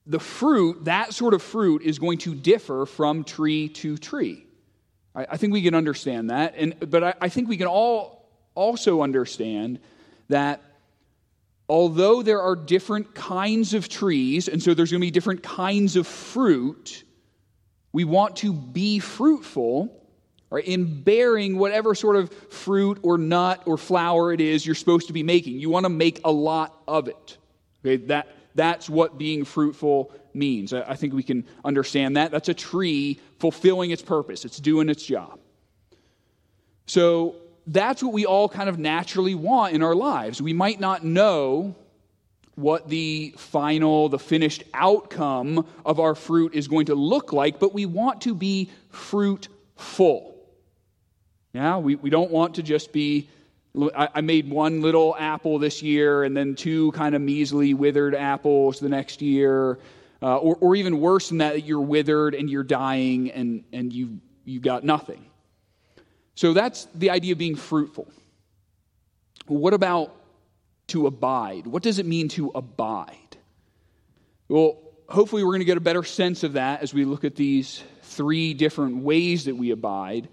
the 0.05 0.19
fruit, 0.19 0.85
that 0.85 1.13
sort 1.13 1.33
of 1.33 1.41
fruit, 1.41 1.81
is 1.81 1.99
going 1.99 2.19
to 2.19 2.35
differ 2.35 2.85
from 2.85 3.23
tree 3.23 3.69
to 3.69 3.97
tree. 3.97 4.45
I, 5.15 5.27
I 5.31 5.37
think 5.37 5.53
we 5.53 5.61
can 5.61 5.75
understand 5.75 6.29
that. 6.29 6.55
And, 6.57 6.75
but 6.89 7.03
I, 7.03 7.13
I 7.21 7.29
think 7.29 7.49
we 7.49 7.57
can 7.57 7.67
all 7.67 8.29
also 8.55 9.01
understand 9.01 9.79
that 10.29 10.61
although 11.67 12.21
there 12.21 12.41
are 12.41 12.55
different 12.55 13.13
kinds 13.13 13.73
of 13.73 13.89
trees, 13.89 14.47
and 14.47 14.61
so 14.61 14.73
there's 14.73 14.91
going 14.91 15.01
to 15.01 15.05
be 15.05 15.11
different 15.11 15.43
kinds 15.43 15.95
of 15.95 16.07
fruit, 16.07 17.03
we 17.91 18.03
want 18.03 18.37
to 18.37 18.53
be 18.53 18.99
fruitful 18.99 19.95
right, 20.49 20.65
in 20.65 21.01
bearing 21.01 21.57
whatever 21.57 21.95
sort 21.95 22.15
of 22.15 22.31
fruit 22.49 22.99
or 23.01 23.17
nut 23.17 23.63
or 23.65 23.77
flower 23.77 24.31
it 24.31 24.41
is 24.41 24.65
you're 24.65 24.75
supposed 24.75 25.07
to 25.07 25.13
be 25.13 25.23
making. 25.23 25.59
You 25.59 25.69
want 25.69 25.85
to 25.85 25.89
make 25.89 26.21
a 26.23 26.31
lot 26.31 26.81
of 26.87 27.07
it. 27.07 27.37
Okay, 27.85 27.97
that, 28.07 28.27
that's 28.55 28.89
what 28.89 29.17
being 29.17 29.45
fruitful 29.45 30.11
means. 30.33 30.73
I, 30.73 30.81
I 30.81 30.95
think 30.95 31.13
we 31.13 31.23
can 31.23 31.45
understand 31.63 32.17
that. 32.17 32.31
That's 32.31 32.49
a 32.49 32.53
tree 32.53 33.19
fulfilling 33.39 33.91
its 33.91 34.01
purpose, 34.01 34.45
it's 34.45 34.59
doing 34.59 34.89
its 34.89 35.03
job. 35.03 35.39
So 36.85 37.35
that's 37.67 38.01
what 38.01 38.13
we 38.13 38.25
all 38.25 38.49
kind 38.49 38.67
of 38.67 38.79
naturally 38.79 39.35
want 39.35 39.75
in 39.75 39.83
our 39.83 39.93
lives. 39.93 40.41
We 40.41 40.53
might 40.53 40.79
not 40.79 41.05
know 41.05 41.75
what 42.59 42.89
the 42.89 43.33
final, 43.37 44.09
the 44.09 44.19
finished 44.19 44.63
outcome 44.73 45.65
of 45.85 45.99
our 45.99 46.15
fruit 46.15 46.53
is 46.53 46.67
going 46.67 46.87
to 46.87 46.95
look 46.95 47.33
like, 47.33 47.59
but 47.59 47.73
we 47.73 47.85
want 47.85 48.21
to 48.21 48.35
be 48.35 48.69
fruitful. 48.89 50.35
Yeah, 51.53 51.77
we, 51.77 51.95
we 51.95 52.09
don't 52.09 52.31
want 52.31 52.55
to 52.55 52.63
just 52.63 52.91
be. 52.91 53.29
I, 53.95 54.21
made 54.21 54.49
one 54.49 54.81
little 54.81 55.15
apple 55.17 55.59
this 55.59 55.83
year 55.83 56.23
and 56.23 56.35
then 56.35 56.55
two 56.55 56.91
kind 56.93 57.13
of 57.13 57.21
measly 57.21 57.75
withered 57.75 58.15
apples 58.15 58.79
the 58.79 58.89
next 58.89 59.21
year. 59.21 59.77
Uh, 60.21 60.37
or, 60.37 60.55
or 60.55 60.75
even 60.75 60.99
worse 60.99 61.29
than 61.29 61.37
that, 61.37 61.63
you're 61.63 61.79
withered 61.79 62.33
and 62.33 62.49
you're 62.49 62.63
dying 62.63 63.31
and, 63.31 63.63
and 63.71 63.93
you, 63.93 64.19
you 64.43 64.59
got 64.59 64.83
nothing. 64.83 65.23
So 66.33 66.51
that's 66.53 66.87
the 66.95 67.11
idea 67.11 67.33
of 67.33 67.37
being 67.37 67.55
fruitful. 67.55 68.11
What 69.45 69.75
about 69.75 70.15
to 70.89 71.07
abide. 71.07 71.67
What 71.67 71.83
does 71.83 71.99
it 71.99 72.05
mean 72.05 72.27
to 72.29 72.51
abide? 72.53 73.15
Well, 74.47 74.77
hopefully, 75.07 75.43
we're 75.43 75.51
going 75.51 75.59
to 75.59 75.65
get 75.65 75.77
a 75.77 75.81
better 75.81 76.03
sense 76.03 76.43
of 76.43 76.53
that 76.53 76.81
as 76.81 76.93
we 76.93 77.05
look 77.05 77.23
at 77.23 77.35
these 77.35 77.83
three 78.03 78.53
different 78.53 78.97
ways 79.03 79.45
that 79.45 79.55
we 79.55 79.71
abide. 79.71 80.27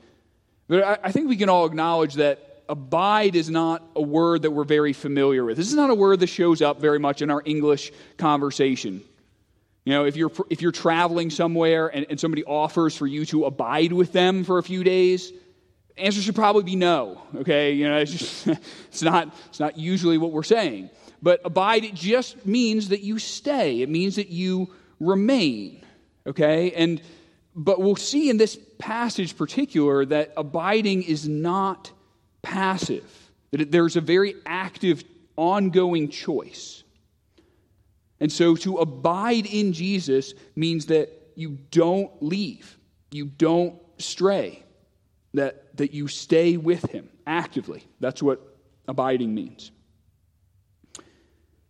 But 0.69 1.01
I, 1.05 1.13
think 1.13 1.29
we 1.29 1.37
can 1.37 1.49
all 1.49 1.67
acknowledge 1.67 2.15
that 2.15 2.65
abide 2.69 3.37
is 3.37 3.49
not 3.49 3.83
a 3.95 4.03
word 4.03 4.43
that 4.43 4.51
we're 4.51 4.65
very 4.65 4.93
familiar 4.93 5.45
with. 5.45 5.57
This 5.57 5.69
is 5.69 5.75
not 5.75 5.91
a 5.91 5.95
word 5.95 6.21
that 6.21 6.27
shows 6.27 6.61
up 6.61 6.81
very 6.81 6.99
much 6.99 7.23
in 7.23 7.31
our 7.31 7.43
English 7.45 7.93
conversation. 8.17 9.03
You 9.85 9.93
know, 9.93 10.05
if 10.05 10.17
you're, 10.17 10.33
if 10.51 10.63
you're 10.63 10.73
traveling 10.73 11.31
somewhere 11.31 11.87
and, 11.87 12.07
and 12.11 12.19
somebody 12.19 12.43
offers 12.43 12.97
for 12.97 13.07
you 13.07 13.25
to 13.27 13.45
abide 13.45 13.93
with 13.93 14.13
them 14.13 14.43
for 14.43 14.59
a 14.59 14.63
few 14.63 14.83
days, 14.83 15.33
answer 15.97 16.21
should 16.21 16.35
probably 16.35 16.63
be 16.63 16.77
no 16.77 17.23
okay? 17.37 17.73
You 17.73 17.89
know 17.89 17.99
it's 17.99 18.13
just 18.13 18.47
it's 18.89 19.03
not 19.03 19.35
it's 19.49 19.61
not 19.61 19.79
usually 19.79 20.19
what 20.19 20.33
we're 20.33 20.43
saying. 20.43 20.91
But 21.23 21.41
abide 21.45 21.85
it 21.85 21.95
just 21.95 22.47
means 22.47 22.91
that 22.91 23.01
you 23.01 23.19
stay. 23.19 23.81
It 23.81 23.89
means 23.89 24.17
that 24.17 24.29
you 24.29 24.73
remain 25.01 25.85
okay? 26.27 26.73
And 26.73 27.01
but 27.55 27.81
we'll 27.81 27.97
see 27.97 28.29
in 28.29 28.37
this 28.37 28.59
passage 28.79 29.37
particular 29.37 30.05
that 30.07 30.33
abiding 30.37 31.03
is 31.03 31.27
not 31.27 31.91
passive 32.43 33.27
that 33.51 33.71
there's 33.73 33.97
a 33.97 34.01
very 34.01 34.35
active 34.45 35.03
ongoing 35.37 36.09
choice. 36.09 36.83
And 38.21 38.31
so 38.33 38.57
to 38.57 38.79
abide 38.79 39.47
in 39.47 39.73
jesus 39.73 40.33
means 40.55 40.87
that 40.87 41.11
you 41.35 41.59
don't 41.71 42.11
leave 42.23 42.79
you 43.11 43.27
don't 43.27 43.79
stray 43.99 44.63
that, 45.37 45.77
that 45.77 45.93
you 45.95 46.09
stay 46.09 46.57
with 46.57 46.91
him 46.91 47.09
actively. 47.27 47.85
That's 48.01 48.23
what 48.23 48.41
abiding 48.89 49.35
means. 49.35 49.71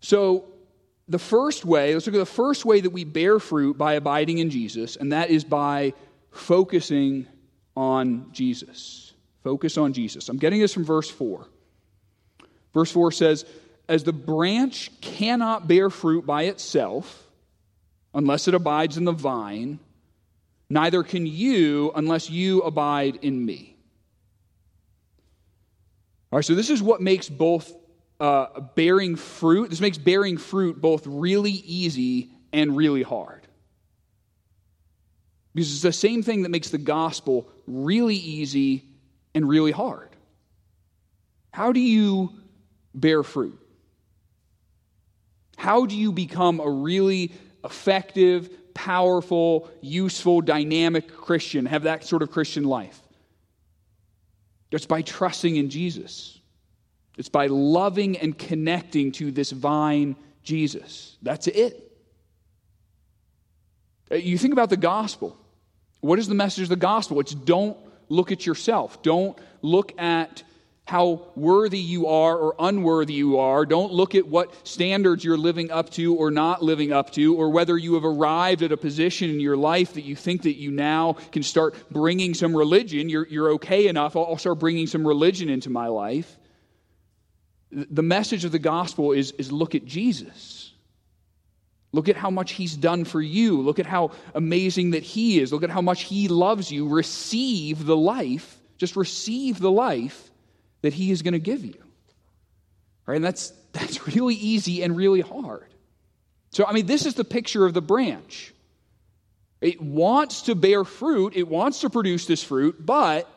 So, 0.01 0.45
the 1.09 1.19
first 1.19 1.65
way, 1.65 1.95
let's 1.95 2.07
look 2.07 2.17
at 2.17 2.19
the 2.19 2.27
first 2.27 2.65
way 2.65 2.81
that 2.81 2.91
we 2.91 3.05
bear 3.05 3.39
fruit 3.39 3.79
by 3.79 3.95
abiding 3.95 4.39
in 4.39 4.51
Jesus, 4.51 4.97
and 4.97 5.13
that 5.13 5.31
is 5.31 5.45
by 5.45 5.95
focusing 6.33 7.27
on 7.77 8.33
Jesus. 8.33 9.13
Focus 9.45 9.79
on 9.79 9.93
Jesus. 9.93 10.29
I'm 10.29 10.39
getting 10.39 10.61
this 10.61 10.75
from 10.75 10.85
verse 10.85 11.09
4. 11.09 11.47
Verse 12.75 12.91
4 12.91 13.13
says, 13.13 13.45
As 13.89 14.03
the 14.03 14.13
branch 14.13 14.91
cannot 15.01 15.69
bear 15.69 15.91
fruit 15.91 16.27
by 16.27 16.45
itself 16.45 17.25
unless 18.13 18.49
it 18.49 18.55
abides 18.55 18.97
in 18.97 19.05
the 19.05 19.13
vine, 19.13 19.79
Neither 20.69 21.03
can 21.03 21.27
you 21.27 21.93
unless 21.95 22.29
you 22.29 22.63
abide 22.63 23.19
in 23.23 23.45
me. 23.45 23.77
All 26.33 26.39
right, 26.39 26.45
so 26.45 26.55
this 26.55 26.71
is 26.71 26.83
what 26.83 27.01
makes 27.01 27.29
both 27.29 27.73
uh, 28.19 28.61
bearing 28.75 29.17
fruit, 29.17 29.71
this 29.71 29.81
makes 29.81 29.99
bearing 29.99 30.39
fruit 30.39 30.81
both 30.81 31.07
really 31.07 31.53
easy 31.53 32.31
and 32.53 32.77
really 32.77 33.03
hard. 33.03 33.47
Because 35.55 35.73
it's 35.73 35.83
the 35.83 35.93
same 35.93 36.23
thing 36.23 36.43
that 36.43 36.51
makes 36.51 36.71
the 36.71 36.79
gospel 36.79 37.49
really 37.67 38.17
easy 38.17 38.85
and 39.35 39.49
really 39.49 39.73
hard. 39.73 40.11
How 41.53 41.73
do 41.73 41.81
you 41.81 42.33
bear 42.95 43.23
fruit? 43.23 43.59
How 45.57 45.87
do 45.87 45.97
you 45.97 46.13
become 46.13 46.61
a 46.61 46.69
really 46.69 47.33
effective, 47.65 48.51
powerful, 48.77 49.69
useful, 49.81 50.43
dynamic 50.43 51.09
Christian, 51.17 51.65
have 51.67 51.85
that 51.85 52.05
sort 52.05 52.23
of 52.23 52.31
Christian 52.31 52.65
life? 52.65 53.01
It's 54.71 54.87
by 54.87 55.01
trusting 55.01 55.57
in 55.57 55.71
Jesus. 55.71 56.39
It's 57.17 57.31
by 57.31 57.47
loving 57.47 58.19
and 58.19 58.37
connecting 58.37 59.11
to 59.13 59.33
this 59.33 59.51
vine, 59.51 60.17
Jesus. 60.43 61.17
That's 61.23 61.47
it. 61.47 61.91
Uh, 64.11 64.17
you 64.17 64.37
think 64.37 64.53
about 64.53 64.69
the 64.69 64.77
gospel. 64.77 65.37
What 66.01 66.19
is 66.19 66.29
the 66.29 66.35
message 66.35 66.65
of 66.65 66.69
the 66.69 66.77
gospel? 66.77 67.19
It's 67.21 67.35
don't 67.35 67.79
look 68.11 68.31
at 68.31 68.45
yourself. 68.45 69.03
Don't 69.03 69.39
look 69.63 69.99
at 69.99 70.43
how 70.87 71.21
worthy 71.35 71.81
you 71.81 72.07
are 72.07 72.39
or 72.39 72.55
unworthy 72.61 73.15
you 73.15 73.39
are. 73.39 73.67
Don't 73.67 73.93
look 73.93 74.15
at 74.15 74.27
what 74.29 74.67
standards 74.67 75.25
you're 75.25 75.37
living 75.37 75.73
up 75.73 75.91
to 75.91 76.15
or 76.15 76.31
not 76.31 76.63
living 76.63 76.93
up 76.93 77.11
to, 77.15 77.35
or 77.35 77.51
whether 77.51 77.77
you 77.77 77.95
have 77.95 78.05
arrived 78.05 78.63
at 78.63 78.71
a 78.71 78.77
position 78.77 79.29
in 79.29 79.41
your 79.41 79.57
life 79.57 79.95
that 79.95 80.05
you 80.05 80.15
think 80.15 80.43
that 80.43 80.55
you 80.55 80.71
now 80.71 81.15
can 81.33 81.43
start 81.43 81.75
bringing 81.91 82.35
some 82.35 82.57
religion. 82.57 83.09
You're, 83.09 83.27
you're 83.27 83.51
okay 83.55 83.89
enough. 83.89 84.15
I'll 84.15 84.39
start 84.39 84.61
bringing 84.61 84.87
some 84.87 85.05
religion 85.07 85.49
into 85.49 85.71
my 85.71 85.89
life. 85.89 86.39
The 87.73 88.05
message 88.05 88.45
of 88.45 88.53
the 88.53 88.61
gospel 88.61 89.11
is, 89.11 89.33
is 89.33 89.51
look 89.51 89.75
at 89.75 89.85
Jesus. 89.85 90.73
Look 91.91 92.09
at 92.09 92.17
how 92.17 92.31
much 92.31 92.53
he's 92.53 92.77
done 92.77 93.05
for 93.05 93.21
you. 93.21 93.61
Look 93.61 93.81
at 93.81 93.87
how 93.87 94.13
amazing 94.37 94.93
that 94.93 95.03
he 95.03 95.41
is. 95.41 95.53
Look 95.53 95.65
at 95.65 95.71
how 95.71 95.83
much 95.83 96.03
he 96.03 96.29
loves 96.29 96.71
you. 96.71 96.89
Receive 96.89 97.85
the 97.85 97.97
life, 97.97 98.57
just 98.79 98.95
receive 98.95 99.59
the 99.59 99.71
life 99.71 100.31
that 100.87 100.95
he 100.95 101.11
is 101.11 101.23
going 101.23 101.33
to 101.33 101.41
give 101.41 101.65
you. 101.65 101.83
Right? 103.05 103.17
And 103.17 103.25
that's 103.25 103.53
that's 103.73 104.07
really 104.07 104.35
easy 104.35 104.83
and 104.83 104.97
really 104.97 105.21
hard. 105.21 105.67
So 106.51 106.65
I 106.65 106.73
mean, 106.73 106.87
this 106.87 107.05
is 107.05 107.15
the 107.15 107.25
picture 107.25 107.67
of 107.67 107.75
the 107.75 107.83
branch. 107.83 108.55
It 109.61 109.81
wants 109.81 110.43
to 110.43 110.55
bear 110.55 110.85
fruit, 110.85 111.35
it 111.35 111.49
wants 111.49 111.81
to 111.81 111.91
produce 111.91 112.27
this 112.27 112.43
fruit, 112.43 112.85
but 112.85 113.29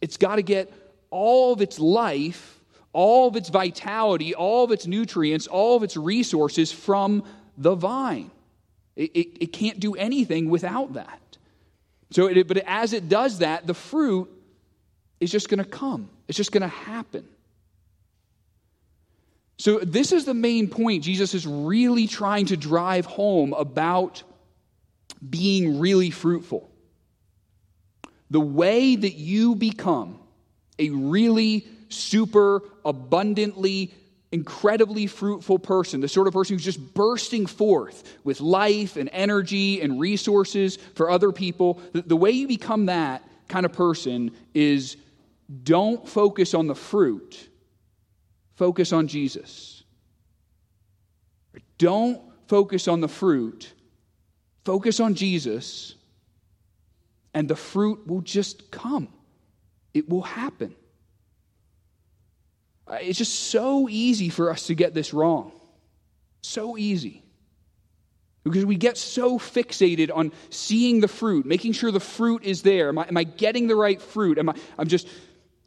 it's 0.00 0.16
got 0.16 0.36
to 0.36 0.42
get 0.42 0.72
all 1.10 1.52
of 1.52 1.60
its 1.62 1.78
life, 1.78 2.60
all 2.92 3.28
of 3.28 3.36
its 3.36 3.48
vitality, 3.48 4.34
all 4.34 4.64
of 4.64 4.72
its 4.72 4.86
nutrients, 4.86 5.46
all 5.46 5.76
of 5.76 5.82
its 5.82 5.96
resources 5.96 6.70
from 6.70 7.24
the 7.56 7.74
vine. 7.74 8.30
It, 8.94 9.10
it, 9.14 9.42
it 9.44 9.46
can't 9.52 9.80
do 9.80 9.94
anything 9.94 10.48
without 10.50 10.94
that. 10.94 11.20
So, 12.10 12.26
it, 12.26 12.46
but 12.46 12.58
as 12.66 12.92
it 12.92 13.08
does 13.08 13.38
that, 13.38 13.66
the 13.66 13.74
fruit 13.74 14.30
is 15.18 15.30
just 15.30 15.48
going 15.48 15.58
to 15.58 15.68
come. 15.68 16.08
It's 16.28 16.36
just 16.36 16.52
going 16.52 16.62
to 16.62 16.68
happen. 16.68 17.26
So, 19.58 19.78
this 19.78 20.12
is 20.12 20.24
the 20.24 20.34
main 20.34 20.68
point 20.68 21.02
Jesus 21.04 21.32
is 21.34 21.46
really 21.46 22.06
trying 22.06 22.46
to 22.46 22.56
drive 22.56 23.06
home 23.06 23.54
about 23.54 24.22
being 25.28 25.80
really 25.80 26.10
fruitful. 26.10 26.70
The 28.30 28.40
way 28.40 28.96
that 28.96 29.14
you 29.14 29.54
become 29.54 30.18
a 30.78 30.90
really 30.90 31.66
super 31.88 32.62
abundantly 32.84 33.94
incredibly 34.32 35.06
fruitful 35.06 35.58
person, 35.58 36.00
the 36.00 36.08
sort 36.08 36.26
of 36.26 36.32
person 36.34 36.56
who's 36.56 36.64
just 36.64 36.94
bursting 36.94 37.46
forth 37.46 38.18
with 38.24 38.40
life 38.40 38.96
and 38.96 39.08
energy 39.12 39.80
and 39.80 40.00
resources 40.00 40.76
for 40.94 41.10
other 41.10 41.32
people. 41.32 41.80
The, 41.92 42.02
the, 42.02 42.16
way 42.16 42.32
you 42.32 42.48
become 42.48 42.86
that 42.86 43.22
kind 43.48 43.64
of 43.64 43.72
person 43.72 44.32
is 44.52 44.96
don't 45.62 46.08
focus 46.08 46.54
on 46.54 46.66
the 46.66 46.74
fruit, 46.74 47.48
focus 48.54 48.92
on 48.92 49.06
Jesus. 49.06 49.84
Don't 51.78 52.20
focus 52.48 52.88
on 52.88 53.00
the 53.00 53.08
fruit, 53.08 53.72
focus 54.64 54.98
on 54.98 55.14
Jesus, 55.14 55.94
and 57.34 57.48
the 57.48 57.56
fruit 57.56 58.06
will 58.06 58.22
just 58.22 58.70
come. 58.70 59.08
It 59.92 60.08
will 60.08 60.22
happen. 60.22 60.74
It's 62.90 63.18
just 63.18 63.34
so 63.34 63.88
easy 63.88 64.28
for 64.28 64.50
us 64.50 64.66
to 64.68 64.74
get 64.74 64.94
this 64.94 65.12
wrong. 65.12 65.52
So 66.42 66.76
easy. 66.78 67.22
Because 68.44 68.64
we 68.64 68.76
get 68.76 68.96
so 68.96 69.40
fixated 69.40 70.14
on 70.14 70.30
seeing 70.50 71.00
the 71.00 71.08
fruit, 71.08 71.46
making 71.46 71.72
sure 71.72 71.90
the 71.90 71.98
fruit 71.98 72.44
is 72.44 72.62
there. 72.62 72.88
Am 72.88 72.98
I, 72.98 73.08
am 73.08 73.16
I 73.16 73.24
getting 73.24 73.66
the 73.66 73.74
right 73.74 74.00
fruit? 74.00 74.38
Am 74.38 74.48
I, 74.48 74.54
I'm 74.78 74.86
just 74.86 75.08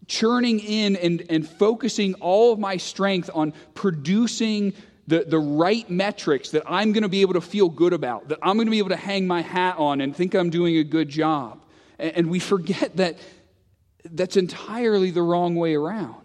churning 0.10 0.60
in 0.60 0.96
and, 0.98 1.24
and 1.30 1.48
focusing 1.48 2.16
all 2.16 2.52
of 2.52 2.60
my 2.60 2.76
strength 2.76 3.30
on 3.34 3.54
producing 3.76 4.74
the, 5.08 5.24
the 5.24 5.40
right 5.40 5.90
metrics 5.90 6.50
that 6.50 6.64
I'm 6.68 6.92
going 6.92 7.04
to 7.04 7.10
be 7.10 7.22
able 7.22 7.36
to 7.36 7.42
feel 7.42 7.70
good 7.70 7.94
about, 7.94 8.28
that 8.30 8.40
I'm 8.42 8.58
going 8.58 8.68
to 8.68 8.72
be 8.72 8.80
able 8.80 8.90
to 8.90 8.98
hang 8.98 9.28
my 9.28 9.42
hat 9.42 9.78
on 9.78 10.02
and 10.02 10.16
think 10.16 10.34
I'm 10.34 10.50
doing 10.50 10.78
a 10.78 10.84
good 10.84 11.10
job. 11.10 11.64
And, 12.00 12.16
and 12.16 12.30
we 12.30 12.40
forget 12.40 12.98
that 12.98 13.18
that's 14.04 14.36
entirely 14.36 15.12
the 15.12 15.22
wrong 15.22 15.56
way 15.56 15.76
around. 15.76 16.16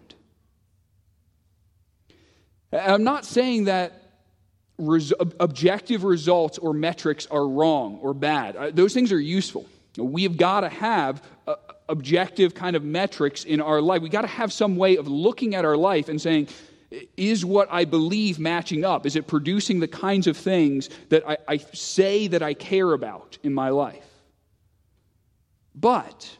I'm 2.73 3.03
not 3.03 3.23
saying 3.23 3.65
that 3.65 4.01
res- 4.77 5.13
objective 5.39 6.03
results 6.03 6.57
or 6.57 6.73
metrics 6.73 7.27
are 7.27 7.47
wrong 7.47 7.99
or 8.01 8.13
bad. 8.13 8.55
Uh, 8.55 8.71
those 8.73 8.93
things 8.93 9.11
are 9.11 9.19
useful. 9.19 9.65
We 9.97 10.23
have 10.23 10.37
got 10.37 10.61
to 10.61 10.69
have 10.69 11.21
objective 11.87 12.53
kind 12.53 12.75
of 12.75 12.83
metrics 12.83 13.43
in 13.43 13.61
our 13.61 13.81
life. 13.81 14.01
We 14.01 14.09
got 14.09 14.21
to 14.21 14.27
have 14.27 14.51
some 14.51 14.75
way 14.75 14.97
of 14.97 15.07
looking 15.07 15.55
at 15.55 15.65
our 15.65 15.77
life 15.77 16.09
and 16.09 16.21
saying, 16.21 16.47
is 17.17 17.43
what 17.43 17.67
I 17.71 17.85
believe 17.85 18.39
matching 18.39 18.85
up? 18.85 19.05
Is 19.05 19.15
it 19.15 19.27
producing 19.27 19.79
the 19.79 19.87
kinds 19.87 20.27
of 20.27 20.37
things 20.37 20.89
that 21.09 21.27
I, 21.27 21.37
I 21.47 21.57
say 21.57 22.27
that 22.27 22.41
I 22.41 22.53
care 22.53 22.93
about 22.93 23.37
in 23.43 23.53
my 23.53 23.69
life? 23.69 24.05
But 25.73 26.37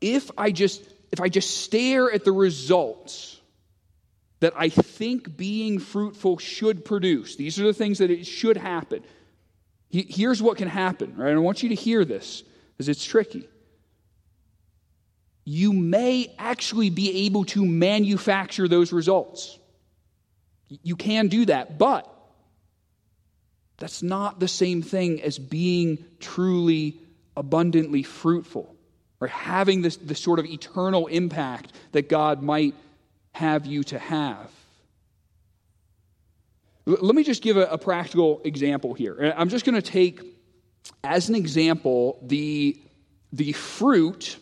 if 0.00 0.30
I 0.36 0.50
just 0.50 0.82
if 1.12 1.20
I 1.20 1.28
just 1.28 1.58
stare 1.58 2.12
at 2.12 2.24
the 2.24 2.32
results 2.32 3.40
that 4.40 4.52
I 4.56 4.68
think 4.68 5.36
being 5.36 5.78
fruitful 5.78 6.38
should 6.38 6.84
produce. 6.84 7.36
These 7.36 7.60
are 7.60 7.64
the 7.64 7.72
things 7.72 7.98
that 7.98 8.10
it 8.10 8.26
should 8.26 8.56
happen. 8.56 9.02
Here's 9.88 10.42
what 10.42 10.58
can 10.58 10.68
happen, 10.68 11.16
right? 11.16 11.32
I 11.32 11.38
want 11.38 11.62
you 11.62 11.68
to 11.68 11.74
hear 11.74 12.04
this 12.04 12.42
because 12.76 12.88
it's 12.88 13.04
tricky. 13.04 13.48
You 15.44 15.72
may 15.72 16.34
actually 16.38 16.90
be 16.90 17.26
able 17.26 17.44
to 17.46 17.64
manufacture 17.64 18.66
those 18.66 18.92
results. 18.92 19.58
You 20.82 20.96
can 20.96 21.28
do 21.28 21.44
that, 21.46 21.78
but 21.78 22.10
that's 23.76 24.02
not 24.02 24.40
the 24.40 24.48
same 24.48 24.82
thing 24.82 25.20
as 25.22 25.38
being 25.38 26.04
truly 26.20 26.96
abundantly 27.36 28.02
fruitful 28.02 28.74
or 29.20 29.28
having 29.28 29.82
this, 29.82 29.96
this 29.96 30.20
sort 30.20 30.38
of 30.38 30.46
eternal 30.46 31.06
impact 31.06 31.72
that 31.92 32.08
God 32.08 32.42
might 32.42 32.74
have 33.32 33.66
you 33.66 33.82
to 33.84 33.98
have. 33.98 34.50
Let 36.86 37.14
me 37.14 37.24
just 37.24 37.42
give 37.42 37.56
a, 37.56 37.66
a 37.66 37.78
practical 37.78 38.40
example 38.44 38.94
here. 38.94 39.34
I'm 39.36 39.48
just 39.48 39.64
going 39.64 39.74
to 39.74 39.82
take 39.82 40.20
as 41.02 41.28
an 41.28 41.34
example 41.34 42.18
the, 42.22 42.80
the 43.32 43.52
fruit 43.52 44.38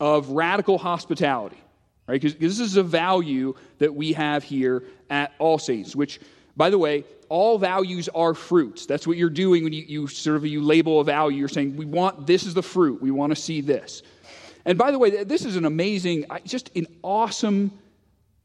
of 0.00 0.30
radical 0.30 0.78
hospitality, 0.78 1.62
right? 2.06 2.20
Because 2.20 2.36
this 2.36 2.60
is 2.60 2.76
a 2.76 2.82
value 2.82 3.54
that 3.78 3.94
we 3.94 4.12
have 4.12 4.42
here 4.42 4.84
at 5.10 5.32
All 5.38 5.58
Saints, 5.58 5.94
which, 5.94 6.20
by 6.56 6.70
the 6.70 6.78
way, 6.78 7.04
all 7.28 7.56
values 7.58 8.08
are 8.14 8.34
fruits. 8.34 8.84
That's 8.84 9.06
what 9.06 9.16
you're 9.16 9.30
doing 9.30 9.64
when 9.64 9.72
you, 9.72 9.84
you 9.86 10.06
sort 10.06 10.36
of 10.36 10.44
you 10.44 10.60
label 10.60 11.00
a 11.00 11.04
value. 11.04 11.38
You're 11.38 11.48
saying, 11.48 11.76
we 11.76 11.86
want, 11.86 12.26
this 12.26 12.44
is 12.44 12.52
the 12.52 12.62
fruit. 12.62 13.00
We 13.00 13.10
want 13.10 13.30
to 13.30 13.40
see 13.40 13.60
this. 13.60 14.02
And 14.64 14.76
by 14.76 14.90
the 14.90 14.98
way, 14.98 15.24
this 15.24 15.44
is 15.44 15.56
an 15.56 15.64
amazing, 15.64 16.26
just 16.44 16.70
an 16.76 16.86
awesome 17.02 17.72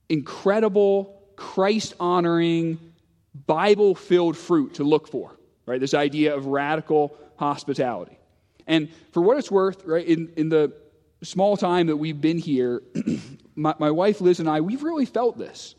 incredible, 0.10 1.22
Christ 1.36 1.96
honoring, 2.00 2.80
Bible 3.46 3.94
filled 3.94 4.38
fruit 4.38 4.76
to 4.76 4.84
look 4.84 5.08
for, 5.08 5.32
right? 5.66 5.80
This 5.80 5.94
idea 5.94 6.36
of 6.36 6.46
radical 6.46 7.18
hospitality. 7.38 8.18
And 8.68 8.90
for 9.12 9.22
what 9.22 9.38
it's 9.38 9.50
worth, 9.50 9.86
right, 9.86 10.06
in, 10.06 10.34
in 10.36 10.50
the 10.50 10.74
small 11.24 11.58
time 11.58 11.88
that 11.88 11.98
we've 11.98 12.20
been 12.20 12.38
here, 12.38 12.84
my, 13.56 13.74
my 13.80 13.92
wife 13.92 14.22
Liz 14.22 14.40
and 14.40 14.50
I, 14.50 14.62
we've 14.62 14.84
really 14.84 15.06
felt 15.06 15.38
this. 15.38 15.76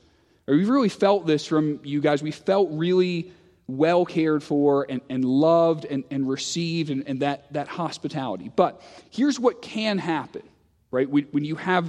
Or 0.46 0.54
we've 0.54 0.68
really 0.68 0.88
felt 0.88 1.26
this 1.26 1.46
from 1.46 1.80
you 1.84 2.00
guys. 2.00 2.22
We 2.22 2.30
felt 2.30 2.70
really 2.72 3.32
well 3.66 4.06
cared 4.06 4.42
for 4.42 4.86
and, 4.88 5.02
and 5.10 5.24
loved 5.24 5.84
and, 5.84 6.04
and 6.10 6.26
received 6.26 6.88
and, 6.88 7.06
and 7.06 7.20
that, 7.20 7.52
that 7.52 7.68
hospitality. 7.68 8.50
But 8.54 8.80
here's 9.10 9.38
what 9.38 9.60
can 9.60 9.98
happen, 9.98 10.42
right? 10.90 11.08
When, 11.08 11.24
when 11.24 11.44
you 11.44 11.56
have 11.56 11.86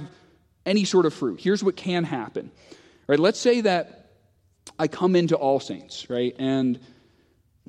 any 0.66 0.84
sort 0.84 1.06
of 1.06 1.14
fruit. 1.14 1.40
Here's 1.40 1.64
what 1.64 1.76
can 1.76 2.04
happen. 2.04 2.50
Right? 3.06 3.18
Let's 3.18 3.40
say 3.40 3.62
that 3.62 4.10
I 4.78 4.88
come 4.88 5.16
into 5.16 5.36
All 5.36 5.58
Saints, 5.58 6.08
right? 6.10 6.34
And 6.38 6.78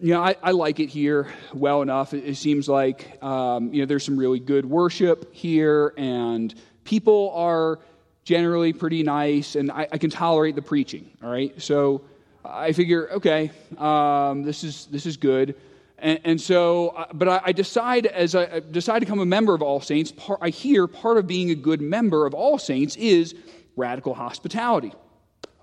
you 0.02 0.16
know, 0.16 0.22
I, 0.22 0.36
I 0.42 0.52
like 0.52 0.80
it 0.80 0.90
here 0.90 1.32
well 1.54 1.84
enough. 1.84 2.14
It, 2.16 2.26
it 2.26 2.36
seems 2.36 2.68
like 2.68 3.24
um, 3.24 3.72
you 3.72 3.82
know 3.82 3.86
there's 3.86 4.04
some 4.04 4.18
really 4.18 4.40
good 4.40 4.66
worship 4.66 5.34
here, 5.34 5.94
and 5.96 6.54
people 6.84 7.32
are 7.36 7.80
generally 8.24 8.74
pretty 8.74 9.04
nice, 9.04 9.56
and 9.56 9.72
I, 9.72 9.88
I 9.92 9.98
can 10.00 10.10
tolerate 10.10 10.56
the 10.56 10.62
preaching. 10.62 11.12
All 11.24 11.30
right, 11.30 11.60
so 11.62 12.02
I 12.44 12.72
figure, 12.72 13.12
okay, 13.12 13.52
um, 13.78 14.42
this 14.42 14.64
is 14.64 14.88
this 14.88 15.06
is 15.06 15.18
good. 15.18 15.56
And, 16.00 16.20
and 16.24 16.42
so, 16.42 16.90
uh, 16.90 17.06
but 17.14 17.28
I, 17.28 17.42
I, 17.46 17.52
decide 17.52 18.08
as 18.08 18.34
I, 18.34 18.60
decide 18.60 19.02
to 19.02 19.06
become 19.06 19.20
a 19.20 19.26
member 19.26 19.54
of 19.54 19.62
All 19.62 19.80
Saints, 19.80 20.12
I 20.42 20.50
hear 20.50 20.88
part 20.88 21.20
of 21.20 21.28
being 21.28 21.52
a 21.52 21.56
good 21.56 21.80
member 21.80 22.26
of 22.26 22.34
All 22.34 22.58
Saints 22.58 22.96
is 22.96 23.36
radical 23.76 24.16
hospitality. 24.16 24.94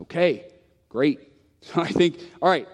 Okay, 0.03 0.47
great. 0.89 1.33
So 1.63 1.81
I 1.81 1.89
think, 1.89 2.21
all 2.41 2.49
right, 2.49 2.69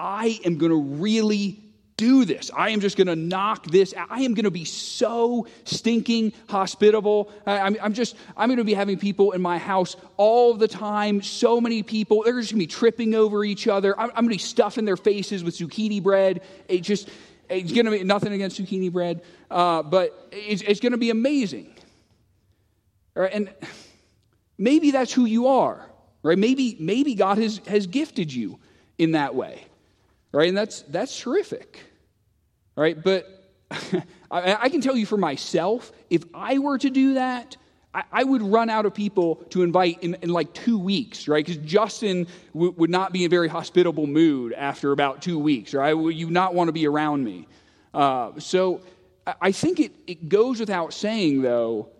I 0.00 0.40
am 0.46 0.56
going 0.56 0.70
to 0.70 0.80
really 0.80 1.60
do 1.98 2.24
this. 2.24 2.50
I 2.56 2.70
am 2.70 2.80
just 2.80 2.96
going 2.96 3.08
to 3.08 3.16
knock 3.16 3.66
this 3.66 3.92
out. 3.92 4.08
I 4.10 4.22
am 4.22 4.32
going 4.32 4.44
to 4.44 4.50
be 4.50 4.64
so 4.64 5.46
stinking 5.64 6.32
hospitable. 6.48 7.30
I, 7.44 7.58
am 7.58 7.76
I'm 7.82 7.92
just, 7.92 8.16
I'm 8.34 8.48
going 8.48 8.56
to 8.56 8.64
be 8.64 8.72
having 8.72 8.96
people 8.96 9.32
in 9.32 9.42
my 9.42 9.58
house 9.58 9.96
all 10.16 10.54
the 10.54 10.66
time. 10.66 11.20
So 11.20 11.60
many 11.60 11.82
people. 11.82 12.22
They're 12.22 12.40
just 12.40 12.52
going 12.52 12.60
to 12.60 12.66
be 12.66 12.66
tripping 12.66 13.14
over 13.14 13.44
each 13.44 13.68
other. 13.68 13.92
I'm, 14.00 14.08
I'm 14.08 14.24
going 14.24 14.28
to 14.28 14.34
be 14.36 14.38
stuffing 14.38 14.86
their 14.86 14.96
faces 14.96 15.44
with 15.44 15.58
zucchini 15.58 16.02
bread. 16.02 16.40
It 16.66 16.80
just, 16.80 17.10
it's 17.50 17.72
going 17.72 17.84
to 17.84 17.90
be 17.90 18.02
nothing 18.02 18.32
against 18.32 18.58
zucchini 18.58 18.90
bread, 18.90 19.20
uh, 19.50 19.82
but 19.82 20.28
it's, 20.32 20.62
it's 20.62 20.80
going 20.80 20.92
to 20.92 20.98
be 20.98 21.10
amazing. 21.10 21.74
All 23.14 23.24
right, 23.24 23.32
and 23.34 23.52
maybe 24.56 24.92
that's 24.92 25.12
who 25.12 25.26
you 25.26 25.48
are. 25.48 25.84
right? 26.22 26.38
Maybe, 26.38 26.76
maybe 26.80 27.14
God 27.14 27.36
has, 27.36 27.60
has 27.66 27.86
gifted 27.86 28.32
you 28.32 28.58
in 28.98 29.12
that 29.12 29.34
way, 29.34 29.64
right? 30.32 30.48
And 30.48 30.56
that's, 30.56 30.82
that's 30.82 31.18
terrific, 31.18 31.80
right? 32.76 33.00
But 33.02 33.26
I, 34.30 34.56
I, 34.62 34.68
can 34.68 34.80
tell 34.80 34.96
you 34.96 35.06
for 35.06 35.16
myself, 35.16 35.92
if 36.08 36.24
I 36.34 36.58
were 36.58 36.78
to 36.78 36.90
do 36.90 37.14
that, 37.14 37.56
I, 37.94 38.04
I 38.12 38.24
would 38.24 38.42
run 38.42 38.70
out 38.70 38.86
of 38.86 38.94
people 38.94 39.36
to 39.50 39.62
invite 39.62 40.02
in, 40.02 40.14
in 40.22 40.30
like 40.30 40.52
two 40.52 40.78
weeks, 40.78 41.28
right? 41.28 41.44
Because 41.44 41.62
Justin 41.64 42.26
w- 42.52 42.72
would 42.76 42.90
not 42.90 43.12
be 43.12 43.24
in 43.24 43.26
a 43.26 43.30
very 43.30 43.48
hospitable 43.48 44.06
mood 44.06 44.52
after 44.52 44.92
about 44.92 45.22
two 45.22 45.38
weeks, 45.38 45.74
right? 45.74 45.96
You 45.96 46.30
not 46.30 46.54
want 46.54 46.68
to 46.68 46.72
be 46.72 46.86
around 46.86 47.24
me. 47.24 47.46
Uh, 47.92 48.32
so 48.38 48.82
I 49.40 49.52
think 49.52 49.80
it, 49.80 49.92
it 50.06 50.28
goes 50.28 50.60
without 50.60 50.92
saying, 50.92 51.42
though, 51.42 51.90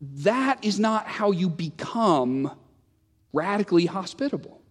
that 0.00 0.64
is 0.64 0.80
not 0.80 1.06
how 1.06 1.30
you 1.30 1.48
become 1.48 2.50
radically 3.32 3.86
hospitable. 3.86 4.61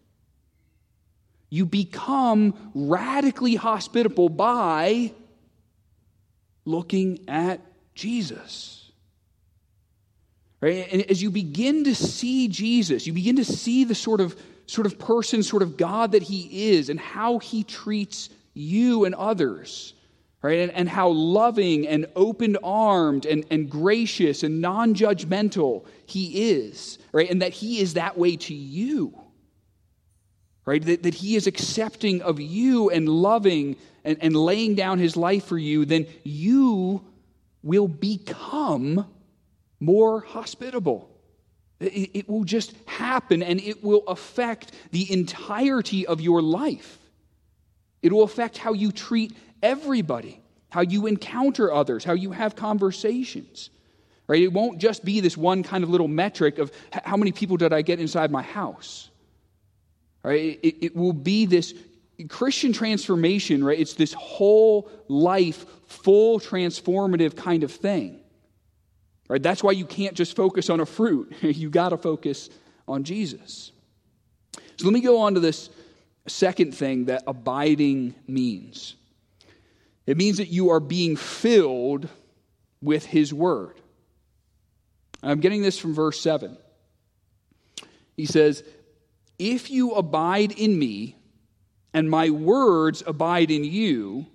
You 1.51 1.67
become 1.67 2.71
radically 2.73 3.53
hospitable 3.53 4.29
by 4.29 5.11
looking 6.65 7.19
at 7.27 7.61
Jesus. 7.93 8.91
Right? 10.61 10.87
And 10.91 11.01
as 11.03 11.21
you 11.21 11.29
begin 11.29 11.83
to 11.83 11.93
see 11.93 12.47
Jesus, 12.47 13.05
you 13.05 13.13
begin 13.13 13.35
to 13.35 13.45
see 13.45 13.83
the 13.83 13.93
sort 13.93 14.21
of 14.21 14.35
sort 14.65 14.87
of 14.87 14.97
person, 14.97 15.43
sort 15.43 15.61
of 15.61 15.75
God 15.75 16.13
that 16.13 16.23
he 16.23 16.71
is 16.71 16.89
and 16.89 16.99
how 16.99 17.39
he 17.39 17.63
treats 17.63 18.29
you 18.53 19.05
and 19.05 19.13
others 19.13 19.93
right? 20.41 20.59
And, 20.59 20.71
and 20.71 20.89
how 20.89 21.09
loving 21.09 21.87
and 21.87 22.07
open 22.15 22.57
armed 22.63 23.25
and, 23.25 23.45
and 23.51 23.69
gracious 23.69 24.43
and 24.43 24.61
non 24.61 24.95
judgmental 24.95 25.85
he 26.05 26.51
is, 26.51 26.97
right? 27.11 27.29
And 27.29 27.41
that 27.41 27.53
he 27.53 27.79
is 27.79 27.93
that 27.93 28.17
way 28.17 28.35
to 28.37 28.53
you, 28.53 29.13
right? 30.71 30.85
That, 30.85 31.03
that 31.03 31.15
he 31.15 31.35
is 31.35 31.47
accepting 31.47 32.21
of 32.21 32.39
you 32.39 32.89
and 32.89 33.09
loving 33.09 33.75
and, 34.05 34.17
and 34.21 34.33
laying 34.33 34.73
down 34.73 34.99
his 34.99 35.17
life 35.17 35.43
for 35.43 35.57
you, 35.57 35.83
then 35.83 36.07
you 36.23 37.03
will 37.61 37.89
become 37.89 39.05
more 39.81 40.21
hospitable. 40.21 41.09
It, 41.81 42.11
it 42.13 42.29
will 42.29 42.45
just 42.45 42.73
happen 42.85 43.43
and 43.43 43.59
it 43.59 43.83
will 43.83 44.07
affect 44.07 44.71
the 44.91 45.11
entirety 45.11 46.07
of 46.07 46.21
your 46.21 46.41
life. 46.41 46.99
It 48.01 48.13
will 48.13 48.23
affect 48.23 48.57
how 48.57 48.71
you 48.71 48.93
treat 48.93 49.35
everybody, 49.61 50.39
how 50.69 50.81
you 50.81 51.05
encounter 51.05 51.69
others, 51.73 52.05
how 52.05 52.13
you 52.13 52.31
have 52.31 52.55
conversations. 52.55 53.71
Right? 54.25 54.41
It 54.41 54.53
won't 54.53 54.79
just 54.79 55.03
be 55.03 55.19
this 55.19 55.35
one 55.35 55.63
kind 55.63 55.83
of 55.83 55.89
little 55.89 56.07
metric 56.07 56.59
of 56.59 56.71
how 56.93 57.17
many 57.17 57.33
people 57.33 57.57
did 57.57 57.73
I 57.73 57.81
get 57.81 57.99
inside 57.99 58.31
my 58.31 58.41
house. 58.41 59.10
Right? 60.23 60.59
It, 60.61 60.85
it 60.85 60.95
will 60.95 61.13
be 61.13 61.45
this 61.45 61.73
Christian 62.29 62.73
transformation, 62.73 63.63
right? 63.63 63.79
It's 63.79 63.95
this 63.95 64.13
whole 64.13 64.89
life, 65.07 65.65
full 65.87 66.39
transformative 66.39 67.35
kind 67.35 67.63
of 67.63 67.71
thing. 67.71 68.19
Right? 69.27 69.41
That's 69.41 69.63
why 69.63 69.71
you 69.71 69.85
can't 69.85 70.13
just 70.13 70.35
focus 70.35 70.69
on 70.69 70.79
a 70.79 70.85
fruit. 70.85 71.33
you 71.41 71.69
got 71.69 71.89
to 71.89 71.97
focus 71.97 72.49
on 72.87 73.03
Jesus. 73.03 73.71
So 74.77 74.85
let 74.85 74.93
me 74.93 75.01
go 75.01 75.21
on 75.21 75.35
to 75.35 75.39
this 75.39 75.69
second 76.27 76.75
thing 76.75 77.05
that 77.05 77.23
abiding 77.27 78.15
means. 78.27 78.95
It 80.05 80.17
means 80.17 80.37
that 80.37 80.49
you 80.49 80.69
are 80.71 80.79
being 80.79 81.15
filled 81.15 82.09
with 82.81 83.05
His 83.05 83.33
Word. 83.33 83.79
I'm 85.23 85.39
getting 85.39 85.61
this 85.61 85.77
from 85.77 85.93
verse 85.93 86.19
7. 86.19 86.57
He 88.17 88.25
says, 88.25 88.63
If 89.41 89.71
you 89.71 89.93
abide 89.93 90.51
in 90.51 90.77
me, 90.77 91.15
and 91.95 92.07
my 92.07 92.29
words 92.29 93.01
abide 93.07 93.49
in 93.49 93.63
you, 93.63 94.27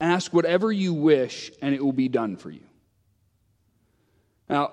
ask 0.00 0.32
whatever 0.32 0.72
you 0.72 0.94
wish, 0.94 1.52
and 1.60 1.74
it 1.74 1.84
will 1.84 1.92
be 1.92 2.08
done 2.08 2.38
for 2.38 2.50
you. 2.50 2.64
Now, 4.48 4.72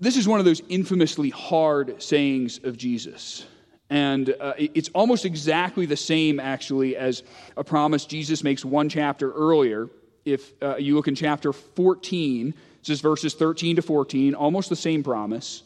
this 0.00 0.16
is 0.16 0.26
one 0.26 0.40
of 0.40 0.44
those 0.44 0.60
infamously 0.68 1.30
hard 1.30 2.02
sayings 2.02 2.58
of 2.64 2.76
Jesus. 2.76 3.46
And 3.88 4.34
uh, 4.40 4.54
it's 4.58 4.88
almost 4.88 5.24
exactly 5.24 5.86
the 5.86 5.96
same, 5.96 6.40
actually, 6.40 6.96
as 6.96 7.22
a 7.56 7.62
promise 7.62 8.04
Jesus 8.04 8.42
makes 8.42 8.64
one 8.64 8.88
chapter 8.88 9.30
earlier. 9.30 9.90
If 10.24 10.60
uh, 10.60 10.74
you 10.74 10.96
look 10.96 11.06
in 11.06 11.14
chapter 11.14 11.52
14, 11.52 12.52
this 12.80 12.88
is 12.88 13.00
verses 13.00 13.34
13 13.34 13.76
to 13.76 13.82
14, 13.82 14.34
almost 14.34 14.70
the 14.70 14.76
same 14.76 15.04
promise. 15.04 15.62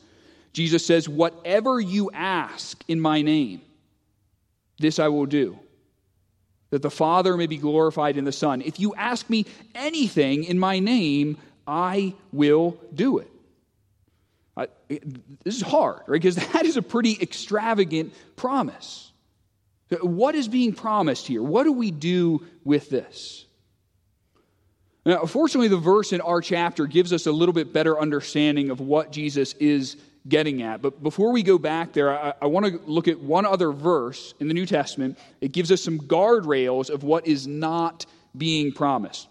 Jesus 0.53 0.85
says, 0.85 1.09
Whatever 1.09 1.81
you 1.81 2.11
ask 2.13 2.83
in 2.89 3.01
my 3.01 3.23
name, 3.23 3.63
this 4.79 4.99
I 4.99 5.09
will 5.09 5.27
do, 5.27 5.59
that 6.71 6.83
the 6.83 6.91
Father 6.91 7.37
may 7.37 7.47
be 7.47 7.59
glorified 7.59 8.17
in 8.17 8.25
the 8.25 8.33
Son. 8.33 8.63
If 8.63 8.81
you 8.81 8.95
ask 8.95 9.29
me 9.31 9.47
anything 9.75 10.45
in 10.45 10.59
my 10.59 10.79
name, 10.79 11.39
I 11.67 12.15
will 12.33 12.79
do 12.95 13.19
it. 13.19 13.29
I, 14.57 14.69
this 14.89 15.57
is 15.57 15.63
hard, 15.63 16.01
right? 16.07 16.21
Because 16.21 16.37
that 16.53 16.65
is 16.65 16.77
a 16.77 16.83
pretty 16.83 17.19
extravagant 17.21 18.13
promise. 18.37 19.11
What 20.01 20.35
is 20.35 20.49
being 20.49 20.73
promised 20.73 21.27
here? 21.27 21.43
What 21.43 21.65
do 21.65 21.73
we 21.73 21.91
do 21.91 22.47
with 22.65 22.89
this? 22.89 23.45
Now, 25.05 25.27
fortunately, 25.27 25.69
the 25.69 25.77
verse 25.77 26.13
in 26.13 26.21
our 26.21 26.41
chapter 26.41 26.87
gives 26.87 27.13
us 27.13 27.27
a 27.27 27.33
little 27.33 27.53
bit 27.53 27.73
better 27.73 27.99
understanding 27.99 28.71
of 28.71 28.81
what 28.81 29.11
Jesus 29.11 29.53
is 29.55 29.97
getting 30.29 30.63
at. 30.63 30.83
But 30.83 31.03
before 31.03 31.33
we 31.33 31.43
go 31.43 31.59
back 31.59 31.93
there, 31.93 32.11
I, 32.11 32.35
I 32.43 32.47
want 32.47 32.67
to 32.67 32.81
look 32.87 33.09
at 33.09 33.21
one 33.21 33.45
other 33.45 33.73
verse 33.73 34.35
in 34.41 34.49
the 34.49 34.55
New 34.55 34.67
Testament. 34.67 35.19
It 35.41 35.53
gives 35.53 35.73
us 35.73 35.83
some 35.83 35.99
guardrails 35.99 36.91
of 36.91 37.03
what 37.03 37.27
is 37.27 37.47
not 37.47 38.07
being 38.37 38.73
promised. 38.73 39.29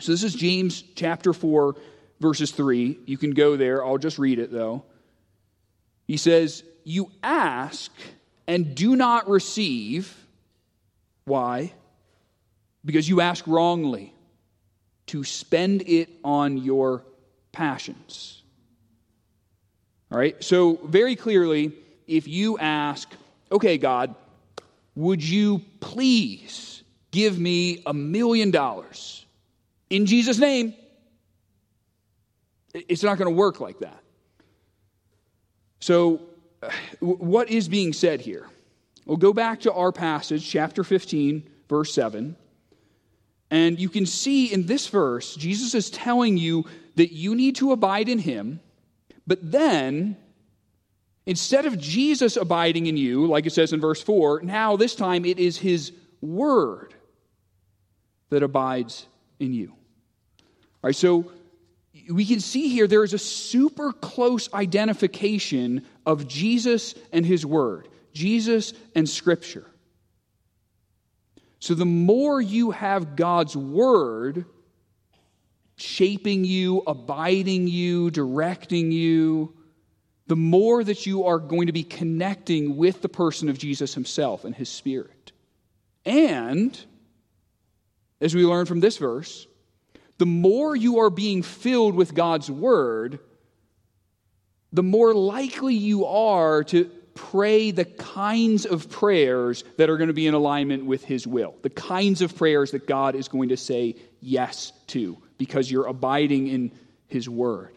So 0.00 0.12
this 0.12 0.22
is 0.22 0.34
James 0.34 0.82
chapter 0.94 1.32
4, 1.32 1.76
verses 2.20 2.50
3. 2.50 2.98
You 3.06 3.18
can 3.18 3.32
go 3.32 3.56
there. 3.56 3.84
I'll 3.84 3.98
just 3.98 4.18
read 4.18 4.38
it, 4.38 4.52
though. 4.52 4.84
He 6.06 6.16
says, 6.16 6.64
You 6.84 7.10
ask 7.22 7.90
and 8.46 8.74
do 8.74 8.96
not 8.96 9.28
receive. 9.28 10.14
Why? 11.24 11.72
Because 12.84 13.08
you 13.08 13.20
ask 13.20 13.46
wrongly 13.46 14.12
to 15.06 15.24
spend 15.24 15.82
it 15.82 16.10
on 16.24 16.58
your 16.58 17.04
passions. 17.52 18.41
All 20.12 20.18
right? 20.18 20.42
So, 20.44 20.78
very 20.84 21.16
clearly, 21.16 21.72
if 22.06 22.28
you 22.28 22.58
ask, 22.58 23.10
okay, 23.50 23.78
God, 23.78 24.14
would 24.94 25.26
you 25.26 25.62
please 25.80 26.82
give 27.10 27.38
me 27.38 27.82
a 27.86 27.94
million 27.94 28.50
dollars 28.50 29.24
in 29.88 30.04
Jesus' 30.04 30.38
name? 30.38 30.74
It's 32.74 33.02
not 33.02 33.16
going 33.16 33.30
to 33.30 33.36
work 33.36 33.58
like 33.58 33.78
that. 33.78 34.02
So, 35.80 36.20
uh, 36.62 36.70
what 37.00 37.48
is 37.50 37.68
being 37.68 37.94
said 37.94 38.20
here? 38.20 38.48
We'll 39.06 39.16
go 39.16 39.32
back 39.32 39.60
to 39.60 39.72
our 39.72 39.92
passage, 39.92 40.48
chapter 40.48 40.84
15, 40.84 41.42
verse 41.68 41.92
7. 41.94 42.36
And 43.50 43.80
you 43.80 43.88
can 43.88 44.06
see 44.06 44.52
in 44.52 44.66
this 44.66 44.88
verse, 44.88 45.34
Jesus 45.36 45.74
is 45.74 45.90
telling 45.90 46.36
you 46.36 46.66
that 46.96 47.12
you 47.12 47.34
need 47.34 47.56
to 47.56 47.72
abide 47.72 48.08
in 48.08 48.18
him, 48.18 48.60
but 49.26 49.38
then, 49.42 50.16
instead 51.26 51.66
of 51.66 51.78
Jesus 51.78 52.36
abiding 52.36 52.86
in 52.86 52.96
you, 52.96 53.26
like 53.26 53.46
it 53.46 53.52
says 53.52 53.72
in 53.72 53.80
verse 53.80 54.02
4, 54.02 54.42
now 54.42 54.76
this 54.76 54.94
time 54.94 55.24
it 55.24 55.38
is 55.38 55.58
his 55.58 55.92
word 56.20 56.94
that 58.30 58.42
abides 58.42 59.06
in 59.38 59.52
you. 59.52 59.68
All 59.70 60.88
right, 60.88 60.96
so 60.96 61.30
we 62.10 62.24
can 62.24 62.40
see 62.40 62.68
here 62.68 62.86
there 62.86 63.04
is 63.04 63.12
a 63.12 63.18
super 63.18 63.92
close 63.92 64.52
identification 64.52 65.86
of 66.06 66.26
Jesus 66.26 66.94
and 67.12 67.24
his 67.24 67.46
word, 67.46 67.88
Jesus 68.12 68.72
and 68.94 69.08
scripture. 69.08 69.66
So 71.60 71.74
the 71.74 71.84
more 71.84 72.40
you 72.40 72.72
have 72.72 73.14
God's 73.14 73.56
word 73.56 74.46
shaping 75.82 76.44
you, 76.44 76.82
abiding 76.86 77.66
you, 77.68 78.10
directing 78.10 78.92
you, 78.92 79.54
the 80.26 80.36
more 80.36 80.82
that 80.82 81.04
you 81.04 81.24
are 81.24 81.38
going 81.38 81.66
to 81.66 81.72
be 81.72 81.82
connecting 81.82 82.76
with 82.76 83.02
the 83.02 83.08
person 83.08 83.48
of 83.48 83.58
Jesus 83.58 83.94
himself 83.94 84.44
and 84.44 84.54
his 84.54 84.68
spirit. 84.68 85.32
And, 86.04 86.78
as 88.20 88.34
we 88.34 88.46
learn 88.46 88.66
from 88.66 88.80
this 88.80 88.98
verse, 88.98 89.46
the 90.18 90.26
more 90.26 90.76
you 90.76 91.00
are 91.00 91.10
being 91.10 91.42
filled 91.42 91.94
with 91.94 92.14
God's 92.14 92.50
word, 92.50 93.18
the 94.72 94.82
more 94.82 95.12
likely 95.12 95.74
you 95.74 96.06
are 96.06 96.64
to 96.64 96.84
pray 97.14 97.70
the 97.70 97.84
kinds 97.84 98.64
of 98.64 98.88
prayers 98.88 99.64
that 99.76 99.90
are 99.90 99.96
going 99.96 100.08
to 100.08 100.14
be 100.14 100.26
in 100.26 100.34
alignment 100.34 100.86
with 100.86 101.04
His 101.04 101.26
will, 101.26 101.54
the 101.62 101.70
kinds 101.70 102.22
of 102.22 102.36
prayers 102.36 102.70
that 102.70 102.86
God 102.86 103.14
is 103.14 103.28
going 103.28 103.50
to 103.50 103.56
say 103.56 103.96
yes 104.20 104.72
to 104.88 105.18
because 105.44 105.68
you're 105.68 105.86
abiding 105.86 106.46
in 106.46 106.70
His 107.08 107.28
word. 107.28 107.74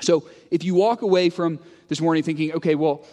So 0.00 0.28
if 0.50 0.64
you 0.64 0.74
walk 0.74 1.02
away 1.02 1.30
from 1.30 1.60
this 1.86 2.00
morning 2.00 2.24
thinking, 2.24 2.52
okay, 2.54 2.74
well, 2.74 3.04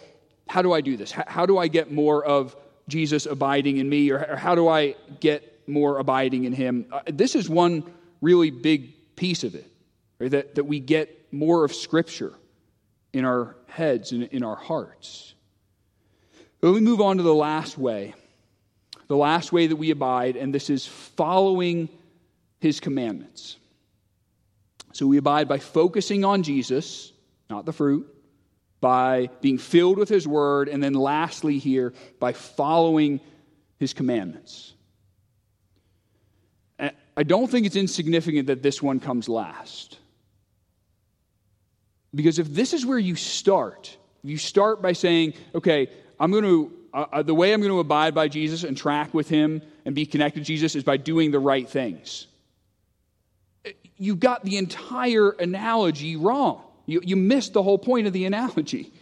how 0.48 0.62
do 0.62 0.72
I 0.72 0.80
do 0.80 0.96
this? 0.96 1.12
How, 1.12 1.46
do 1.46 1.58
I 1.58 1.68
get 1.68 1.92
more 1.92 2.24
of 2.24 2.56
Jesus 2.88 3.24
abiding 3.26 3.76
in 3.76 3.88
me? 3.88 4.10
Or, 4.10 4.34
how 4.34 4.56
do 4.56 4.66
I 4.66 4.96
get 5.20 5.60
more 5.68 5.98
abiding 5.98 6.42
in 6.42 6.52
him? 6.52 6.86
Uh, 6.90 7.02
this 7.06 7.36
is 7.36 7.48
one 7.48 7.84
really 8.20 8.50
big 8.50 9.14
piece 9.14 9.44
of 9.44 9.54
it, 9.54 9.70
right? 10.18 10.32
that, 10.32 10.56
that 10.56 10.64
we 10.64 10.80
get 10.80 11.32
more 11.32 11.64
of 11.64 11.72
Scripture 11.72 12.32
in 13.12 13.24
our 13.24 13.54
heads 13.68 14.10
and 14.10 14.24
in 14.24 14.42
our 14.42 14.56
hearts. 14.56 15.34
But 16.60 16.72
we 16.72 16.80
move 16.80 17.00
on 17.00 17.18
to 17.18 17.22
the 17.22 17.32
last 17.32 17.78
way, 17.78 18.14
the 19.06 19.16
last 19.16 19.52
way 19.52 19.68
that 19.68 19.76
we 19.76 19.92
abide, 19.92 20.36
and 20.36 20.52
this 20.52 20.68
is 20.68 20.84
following 20.84 21.88
his 22.62 22.78
commandments. 22.80 23.56
So 24.92 25.06
we 25.06 25.16
abide 25.16 25.48
by 25.48 25.58
focusing 25.58 26.24
on 26.24 26.44
Jesus, 26.44 27.12
not 27.50 27.66
the 27.66 27.72
fruit, 27.72 28.06
by 28.80 29.30
being 29.40 29.58
filled 29.58 29.98
with 29.98 30.08
his 30.08 30.28
word, 30.28 30.68
and 30.68 30.82
then 30.82 30.94
lastly, 30.94 31.58
here, 31.58 31.92
by 32.20 32.32
following 32.32 33.20
his 33.78 33.92
commandments. 33.92 34.74
I 37.16 37.24
don't 37.24 37.48
think 37.50 37.66
it's 37.66 37.76
insignificant 37.76 38.46
that 38.46 38.62
this 38.62 38.80
one 38.80 39.00
comes 39.00 39.28
last. 39.28 39.98
Because 42.14 42.38
if 42.38 42.48
this 42.48 42.72
is 42.72 42.86
where 42.86 42.98
you 42.98 43.16
start, 43.16 43.96
you 44.22 44.38
start 44.38 44.80
by 44.80 44.92
saying, 44.92 45.34
okay, 45.54 45.88
I'm 46.18 46.30
going 46.30 46.44
to, 46.44 46.72
uh, 46.94 47.06
uh, 47.12 47.22
the 47.22 47.34
way 47.34 47.52
I'm 47.52 47.60
going 47.60 47.72
to 47.72 47.80
abide 47.80 48.14
by 48.14 48.28
Jesus 48.28 48.64
and 48.64 48.76
track 48.76 49.12
with 49.12 49.28
him 49.28 49.62
and 49.84 49.94
be 49.94 50.06
connected 50.06 50.40
to 50.40 50.46
Jesus 50.46 50.74
is 50.76 50.84
by 50.84 50.96
doing 50.96 51.32
the 51.32 51.40
right 51.40 51.68
things. 51.68 52.28
You 53.96 54.16
got 54.16 54.44
the 54.44 54.56
entire 54.56 55.30
analogy 55.30 56.16
wrong. 56.16 56.62
You, 56.86 57.00
you 57.04 57.16
missed 57.16 57.52
the 57.52 57.62
whole 57.62 57.78
point 57.78 58.06
of 58.06 58.12
the 58.12 58.24
analogy. 58.24 58.92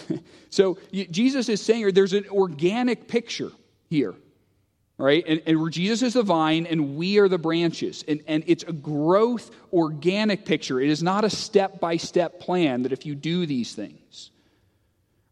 so 0.50 0.78
Jesus 0.92 1.48
is 1.48 1.62
saying 1.62 1.92
there's 1.92 2.12
an 2.12 2.26
organic 2.28 3.08
picture 3.08 3.50
here 3.88 4.14
right? 5.02 5.24
And, 5.26 5.42
and, 5.46 5.60
where 5.60 5.68
Jesus 5.68 6.00
is 6.02 6.12
the 6.14 6.22
vine 6.22 6.64
and 6.64 6.96
we 6.96 7.18
are 7.18 7.28
the 7.28 7.36
branches. 7.36 8.04
And, 8.06 8.22
and 8.28 8.44
it's 8.46 8.62
a 8.62 8.72
growth, 8.72 9.50
organic 9.72 10.44
picture. 10.44 10.80
It 10.80 10.90
is 10.90 11.02
not 11.02 11.24
a 11.24 11.30
step 11.30 11.80
by 11.80 11.96
step 11.96 12.38
plan 12.38 12.82
that 12.82 12.92
if 12.92 13.04
you 13.04 13.16
do 13.16 13.44
these 13.44 13.74
things, 13.74 14.30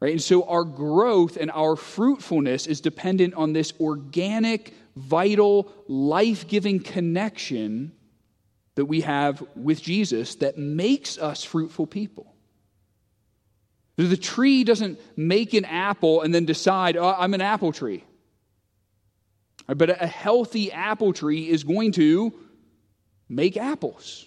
right? 0.00 0.10
And 0.10 0.20
so 0.20 0.42
our 0.48 0.64
growth 0.64 1.36
and 1.36 1.52
our 1.52 1.76
fruitfulness 1.76 2.66
is 2.66 2.80
dependent 2.80 3.34
on 3.34 3.52
this 3.52 3.72
organic, 3.80 4.74
vital, 4.96 5.72
life 5.86 6.48
giving 6.48 6.80
connection 6.80 7.92
that 8.76 8.86
we 8.86 9.02
have 9.02 9.42
with 9.56 9.82
Jesus 9.82 10.36
that 10.36 10.58
makes 10.58 11.18
us 11.18 11.44
fruitful 11.44 11.86
people. 11.86 12.34
The 13.96 14.16
tree 14.16 14.64
doesn't 14.64 14.98
make 15.16 15.52
an 15.52 15.66
apple 15.66 16.22
and 16.22 16.34
then 16.34 16.46
decide, 16.46 16.96
oh, 16.96 17.14
I'm 17.18 17.34
an 17.34 17.42
apple 17.42 17.72
tree. 17.72 18.04
But 19.66 19.90
a 19.90 20.06
healthy 20.06 20.72
apple 20.72 21.12
tree 21.12 21.48
is 21.48 21.64
going 21.64 21.92
to 21.92 22.32
make 23.28 23.56
apples. 23.56 24.26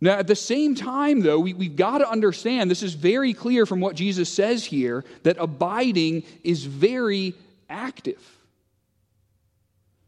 Now, 0.00 0.18
at 0.18 0.26
the 0.26 0.36
same 0.36 0.74
time, 0.74 1.20
though, 1.20 1.38
we, 1.38 1.54
we've 1.54 1.76
got 1.76 1.98
to 1.98 2.10
understand 2.10 2.70
this 2.70 2.82
is 2.82 2.94
very 2.94 3.34
clear 3.34 3.66
from 3.66 3.80
what 3.80 3.94
Jesus 3.94 4.28
says 4.28 4.64
here 4.64 5.04
that 5.22 5.36
abiding 5.38 6.24
is 6.42 6.64
very 6.64 7.34
active. 7.70 8.20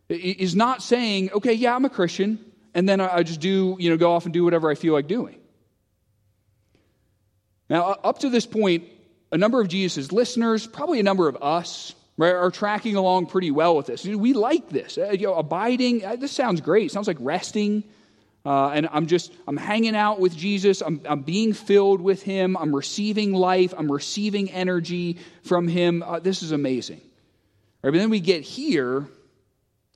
It 0.09 0.41
is 0.41 0.55
not 0.55 0.83
saying, 0.83 1.31
okay, 1.33 1.53
yeah, 1.53 1.75
I'm 1.75 1.85
a 1.85 1.91
Christian, 1.91 2.45
and 2.75 2.89
then 2.89 3.01
I 3.01 3.23
just 3.23 3.41
do, 3.41 3.77
you 3.79 3.91
know, 3.91 3.97
go 3.97 4.13
off 4.13 4.25
and 4.25 4.35
do 4.35 4.45
whatever 4.45 4.71
I 4.71 4.75
feel 4.75 4.93
like 4.93 5.07
doing. 5.07 5.39
Now, 7.71 7.85
up 8.03 8.19
to 8.21 8.31
this 8.31 8.47
point, 8.47 8.85
a 9.33 9.39
number 9.39 9.61
of 9.61 9.69
Jesus' 9.69 10.13
listeners, 10.13 10.67
probably 10.67 11.01
a 11.01 11.03
number 11.03 11.29
of 11.29 11.37
us, 11.43 11.95
right, 12.17 12.35
are 12.35 12.51
tracking 12.51 12.97
along 12.97 13.27
pretty 13.27 13.51
well 13.51 13.77
with 13.77 13.87
this. 13.87 14.05
We 14.05 14.33
like 14.33 14.69
this. 14.69 14.99
Uh, 14.99 15.11
you 15.11 15.27
know, 15.27 15.35
abiding, 15.35 16.05
uh, 16.05 16.17
this 16.17 16.33
sounds 16.33 16.61
great. 16.61 16.87
It 16.87 16.93
sounds 16.93 17.09
like 17.09 17.17
resting. 17.21 17.85
Uh, 18.45 18.69
and 18.69 18.89
I'm 18.93 19.07
just, 19.07 19.33
I'm 19.49 19.57
hanging 19.57 19.97
out 19.97 20.21
with 20.21 20.37
Jesus. 20.37 20.83
I'm, 20.83 21.01
I'm 21.07 21.23
being 21.23 21.55
filled 21.55 22.03
with 22.03 22.23
him. 22.23 22.57
I'm 22.59 22.77
receiving 22.77 23.33
life. 23.33 23.73
I'm 23.77 23.91
receiving 23.91 24.51
energy 24.51 25.19
from 25.43 25.67
him. 25.67 26.03
Uh, 26.03 26.19
this 26.19 26.43
is 26.43 26.53
amazing. 26.53 27.01
Right, 27.83 27.91
but 27.91 27.99
then 27.99 28.11
we 28.11 28.21
get 28.21 28.43
here, 28.43 29.09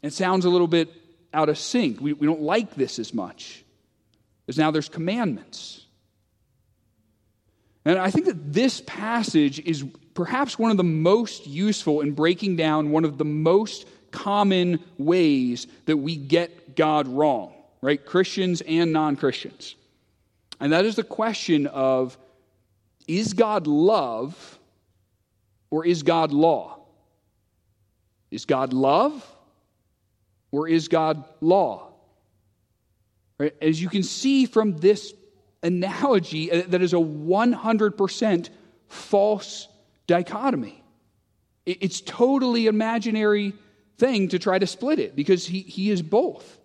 it 0.02 0.14
sounds 0.14 0.46
a 0.46 0.48
little 0.48 0.66
bit 0.66 0.90
out 1.32 1.48
of 1.48 1.58
sync. 1.58 2.00
We, 2.00 2.12
we 2.12 2.26
don't 2.26 2.42
like 2.42 2.74
this 2.74 2.98
as 2.98 3.12
much. 3.12 3.64
Because 4.46 4.58
now 4.58 4.70
there's 4.70 4.88
commandments. 4.88 5.84
And 7.84 7.98
I 7.98 8.10
think 8.10 8.26
that 8.26 8.52
this 8.52 8.82
passage 8.86 9.60
is 9.60 9.84
perhaps 10.14 10.58
one 10.58 10.70
of 10.70 10.76
the 10.76 10.84
most 10.84 11.46
useful 11.46 12.00
in 12.00 12.12
breaking 12.12 12.56
down 12.56 12.90
one 12.90 13.04
of 13.04 13.18
the 13.18 13.24
most 13.24 13.86
common 14.10 14.82
ways 14.96 15.66
that 15.86 15.96
we 15.96 16.16
get 16.16 16.76
God 16.76 17.06
wrong, 17.08 17.52
right? 17.80 18.04
Christians 18.04 18.60
and 18.62 18.92
non 18.92 19.16
Christians. 19.16 19.74
And 20.60 20.72
that 20.72 20.84
is 20.84 20.96
the 20.96 21.04
question 21.04 21.66
of 21.66 22.18
is 23.06 23.32
God 23.32 23.66
love 23.66 24.58
or 25.70 25.86
is 25.86 26.02
God 26.02 26.32
law? 26.32 26.78
Is 28.30 28.44
God 28.44 28.72
love 28.72 29.24
or 30.50 30.68
is 30.68 30.88
God 30.88 31.24
law? 31.40 31.92
Right? 33.38 33.54
As 33.60 33.80
you 33.80 33.88
can 33.88 34.02
see 34.02 34.46
from 34.46 34.76
this 34.78 35.14
analogy, 35.62 36.50
uh, 36.50 36.62
that 36.68 36.82
is 36.82 36.92
a 36.92 36.96
100% 36.96 38.48
false 38.88 39.68
dichotomy. 40.06 40.82
It's 41.66 42.00
totally 42.00 42.66
imaginary 42.66 43.52
thing 43.98 44.28
to 44.28 44.38
try 44.38 44.58
to 44.58 44.66
split 44.66 44.98
it 44.98 45.14
because 45.14 45.46
he, 45.46 45.60
he 45.60 45.90
is 45.90 46.00
both. 46.00 46.58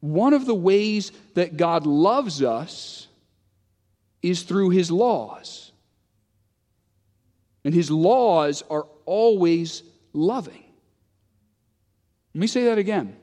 One 0.00 0.32
of 0.32 0.46
the 0.46 0.54
ways 0.54 1.12
that 1.34 1.56
God 1.56 1.86
loves 1.86 2.42
us 2.42 3.06
is 4.22 4.42
through 4.42 4.70
his 4.70 4.90
laws. 4.90 5.72
And 7.64 7.74
his 7.74 7.90
laws 7.90 8.64
are 8.70 8.86
always 9.04 9.82
loving. 10.12 10.64
Let 12.34 12.40
me 12.40 12.46
say 12.46 12.64
that 12.64 12.78
again. 12.78 13.16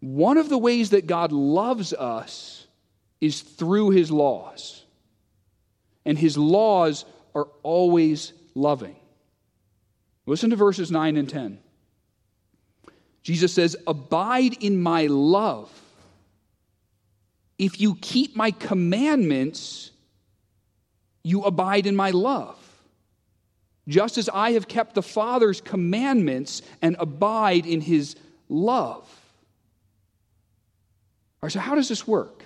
One 0.00 0.36
of 0.36 0.48
the 0.48 0.58
ways 0.58 0.90
that 0.90 1.06
God 1.06 1.32
loves 1.32 1.92
us 1.92 2.66
is 3.20 3.40
through 3.40 3.90
his 3.90 4.10
laws. 4.10 4.84
And 6.04 6.18
his 6.18 6.36
laws 6.36 7.04
are 7.34 7.48
always 7.62 8.32
loving. 8.54 8.96
Listen 10.26 10.50
to 10.50 10.56
verses 10.56 10.90
9 10.90 11.16
and 11.16 11.28
10. 11.28 11.58
Jesus 13.22 13.52
says, 13.52 13.76
Abide 13.86 14.62
in 14.62 14.82
my 14.82 15.06
love. 15.06 15.70
If 17.58 17.80
you 17.80 17.94
keep 18.00 18.34
my 18.34 18.50
commandments, 18.50 19.92
you 21.22 21.42
abide 21.42 21.86
in 21.86 21.94
my 21.94 22.10
love. 22.10 22.58
Just 23.88 24.16
as 24.18 24.28
I 24.28 24.52
have 24.52 24.68
kept 24.68 24.94
the 24.94 25.02
Father's 25.02 25.60
commandments 25.60 26.62
and 26.80 26.96
abide 26.98 27.66
in 27.66 27.80
his 27.80 28.16
love. 28.48 29.08
All 31.42 31.46
right, 31.46 31.52
so 31.52 31.58
how 31.58 31.74
does 31.74 31.88
this 31.88 32.06
work? 32.06 32.44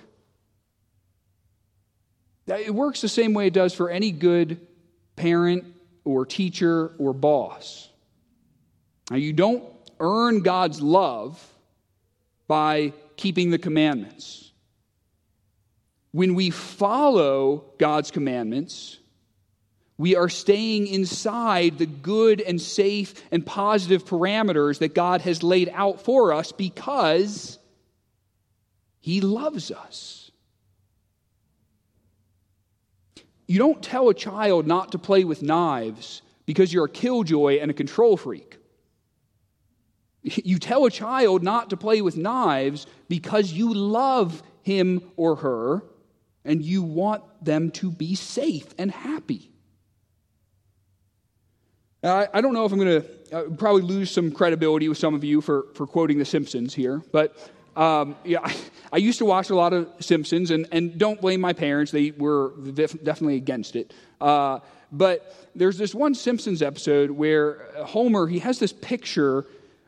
It 2.47 2.73
works 2.73 3.01
the 3.01 3.09
same 3.09 3.33
way 3.33 3.47
it 3.47 3.53
does 3.53 3.73
for 3.73 3.89
any 3.89 4.11
good 4.11 4.65
parent 5.15 5.65
or 6.05 6.25
teacher 6.25 6.93
or 6.97 7.13
boss. 7.13 7.89
Now, 9.11 9.17
you 9.17 9.33
don't 9.33 9.63
earn 9.99 10.41
God's 10.41 10.81
love 10.81 11.43
by 12.47 12.93
keeping 13.17 13.51
the 13.51 13.57
commandments. 13.57 14.51
When 16.11 16.35
we 16.35 16.49
follow 16.49 17.65
God's 17.77 18.11
commandments, 18.11 18.97
we 19.97 20.15
are 20.15 20.29
staying 20.29 20.87
inside 20.87 21.77
the 21.77 21.87
good 21.87 22.39
and 22.39 22.61
safe 22.61 23.15
and 23.31 23.45
positive 23.45 24.05
parameters 24.05 24.79
that 24.79 24.93
God 24.93 25.21
has 25.21 25.41
laid 25.41 25.71
out 25.73 26.01
for 26.01 26.33
us 26.33 26.51
because 26.51 27.57
He 28.99 29.21
loves 29.21 29.71
us. 29.71 30.31
You 33.47 33.57
don't 33.57 33.81
tell 33.81 34.09
a 34.09 34.13
child 34.13 34.67
not 34.67 34.91
to 34.91 34.99
play 34.99 35.23
with 35.23 35.41
knives 35.41 36.21
because 36.45 36.71
you're 36.71 36.85
a 36.85 36.89
killjoy 36.89 37.59
and 37.59 37.71
a 37.71 37.73
control 37.73 38.17
freak. 38.17 38.57
You 40.21 40.59
tell 40.59 40.85
a 40.85 40.91
child 40.91 41.41
not 41.41 41.69
to 41.69 41.77
play 41.77 42.01
with 42.01 42.17
knives 42.17 42.85
because 43.07 43.53
you 43.53 43.73
love 43.73 44.43
him 44.61 45.01
or 45.15 45.37
her 45.37 45.83
and 46.43 46.61
you 46.61 46.83
want 46.83 47.23
them 47.43 47.71
to 47.71 47.89
be 47.89 48.15
safe 48.15 48.67
and 48.77 48.91
happy. 48.91 49.51
I, 52.03 52.27
I 52.33 52.41
don't 52.41 52.53
know 52.53 52.65
if 52.65 52.71
I'm 52.71 52.79
going 52.79 53.01
to 53.01 53.37
uh, 53.37 53.43
probably 53.57 53.81
lose 53.81 54.11
some 54.11 54.31
credibility 54.31 54.87
with 54.87 54.97
some 54.97 55.13
of 55.13 55.23
you 55.23 55.41
for, 55.41 55.67
for 55.73 55.87
quoting 55.87 56.17
The 56.17 56.25
Simpsons 56.25 56.73
here, 56.73 57.01
but 57.11 57.35
Um, 57.77 58.15
yeah, 58.23 58.39
I, 58.43 58.55
I, 58.93 58.97
used 58.97 59.19
to 59.19 59.25
watch 59.25 59.51
a 59.51 59.55
lot 59.55 59.71
of 59.71 59.87
Simpsons, 59.99 60.49
and, 60.49 60.67
and 60.71 60.97
don't 60.97 61.21
blame 61.21 61.39
my 61.39 61.53
parents. 61.53 61.91
They 61.91 62.09
were 62.09 62.53
def- 62.73 63.03
definitely 63.03 63.35
against 63.35 63.75
it. 63.75 63.93
Uh, 64.19 64.61
but 64.91 65.47
there's 65.53 65.77
this 65.77 65.93
one 65.93 66.15
Simpsons 66.15 66.63
episode 66.63 67.11
where 67.11 67.69
Homer, 67.85 68.25
he 68.25 68.39
has 68.39 68.57
this 68.57 68.73
picture 68.73 69.45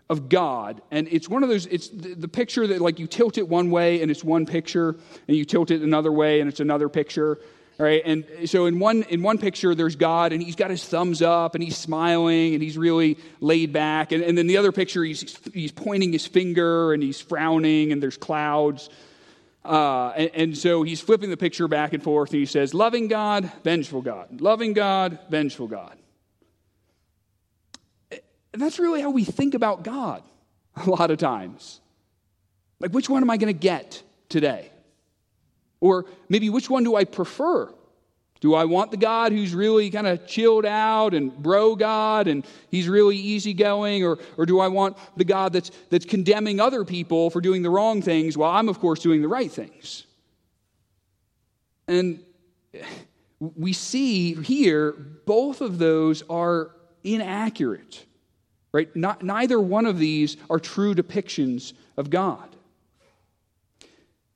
of 0.07 0.29
God. 0.29 0.83
And 0.91 1.07
it's 1.09 1.27
one 1.27 1.41
of 1.41 1.49
those, 1.49 1.65
it's 1.65 1.89
the, 1.89 2.13
the, 2.13 2.27
picture 2.27 2.67
that 2.67 2.79
like 2.79 2.99
you 2.99 3.07
tilt 3.07 3.39
it 3.39 3.47
one 3.47 3.71
way 3.71 4.03
and 4.03 4.11
it's 4.11 4.23
one 4.23 4.45
picture, 4.45 4.95
and 5.27 5.35
you 5.37 5.43
tilt 5.45 5.71
it 5.71 5.81
another 5.81 6.11
way 6.11 6.41
and 6.41 6.49
it's 6.49 6.59
another 6.59 6.89
picture. 6.89 7.39
Right? 7.79 8.01
And 8.03 8.25
so 8.43 8.65
in 8.65 8.77
one 8.77 9.03
in 9.03 9.23
one 9.23 9.37
picture 9.37 9.73
there's 9.73 9.95
God 9.95 10.33
and 10.33 10.43
he's 10.43 10.57
got 10.57 10.69
his 10.69 10.83
thumbs 10.83 11.21
up 11.21 11.55
and 11.55 11.63
he's 11.63 11.77
smiling 11.77 12.53
and 12.53 12.61
he's 12.61 12.77
really 12.77 13.17
laid 13.39 13.71
back. 13.71 14.11
And, 14.11 14.21
and 14.21 14.37
then 14.37 14.47
the 14.47 14.57
other 14.57 14.73
picture 14.73 15.01
he's 15.01 15.39
he's 15.53 15.71
pointing 15.71 16.11
his 16.11 16.27
finger 16.27 16.91
and 16.91 17.01
he's 17.01 17.21
frowning 17.21 17.93
and 17.93 18.03
there's 18.03 18.17
clouds. 18.17 18.89
Uh, 19.63 20.09
and, 20.09 20.31
and, 20.33 20.57
so 20.57 20.83
he's 20.83 21.01
flipping 21.01 21.29
the 21.29 21.37
picture 21.37 21.67
back 21.67 21.93
and 21.93 22.01
forth 22.01 22.31
and 22.31 22.39
he 22.39 22.45
says, 22.45 22.73
Loving 22.73 23.07
God, 23.07 23.51
vengeful 23.63 24.01
God. 24.01 24.41
Loving 24.41 24.73
God, 24.73 25.19
vengeful 25.29 25.67
God. 25.67 25.97
And 28.11 28.61
that's 28.61 28.79
really 28.79 29.01
how 29.01 29.11
we 29.11 29.23
think 29.23 29.53
about 29.53 29.83
God 29.83 30.23
a 30.75 30.89
lot 30.89 31.11
of 31.11 31.17
times. 31.17 31.81
Like, 32.79 32.91
which 32.91 33.09
one 33.09 33.21
am 33.21 33.29
I 33.29 33.37
going 33.37 33.53
to 33.53 33.59
get 33.59 34.01
today? 34.29 34.71
Or 35.81 36.05
maybe 36.27 36.49
which 36.49 36.69
one 36.69 36.83
do 36.83 36.95
I 36.95 37.05
prefer? 37.05 37.73
Do 38.41 38.55
I 38.55 38.65
want 38.65 38.91
the 38.91 38.97
God 38.97 39.33
who's 39.33 39.53
really 39.53 39.89
kind 39.89 40.07
of 40.07 40.25
chilled 40.25 40.65
out 40.65 41.13
and 41.13 41.35
bro 41.35 41.75
God 41.75 42.27
and 42.27 42.45
he's 42.71 42.87
really 42.87 43.17
easygoing? 43.17 44.05
Or, 44.05 44.17
or 44.37 44.45
do 44.45 44.59
I 44.59 44.69
want 44.69 44.97
the 45.17 45.25
God 45.25 45.51
that's, 45.51 45.71
that's 45.89 46.05
condemning 46.05 46.59
other 46.59 46.85
people 46.85 47.29
for 47.29 47.41
doing 47.41 47.63
the 47.63 47.69
wrong 47.69 48.01
things 48.01 48.37
while 48.37 48.51
I'm, 48.51 48.69
of 48.69 48.79
course, 48.79 49.01
doing 49.01 49.21
the 49.21 49.27
right 49.27 49.51
things? 49.51 50.05
And 51.87 52.23
we 53.39 53.73
see 53.73 54.35
here 54.35 54.91
both 55.25 55.59
of 55.59 55.77
those 55.77 56.23
are 56.29 56.71
inaccurate, 57.03 58.05
right? 58.71 58.93
Not, 58.95 59.21
neither 59.21 59.59
one 59.59 59.85
of 59.85 59.99
these 59.99 60.37
are 60.49 60.59
true 60.59 60.95
depictions 60.95 61.73
of 61.97 62.09
God. 62.09 62.55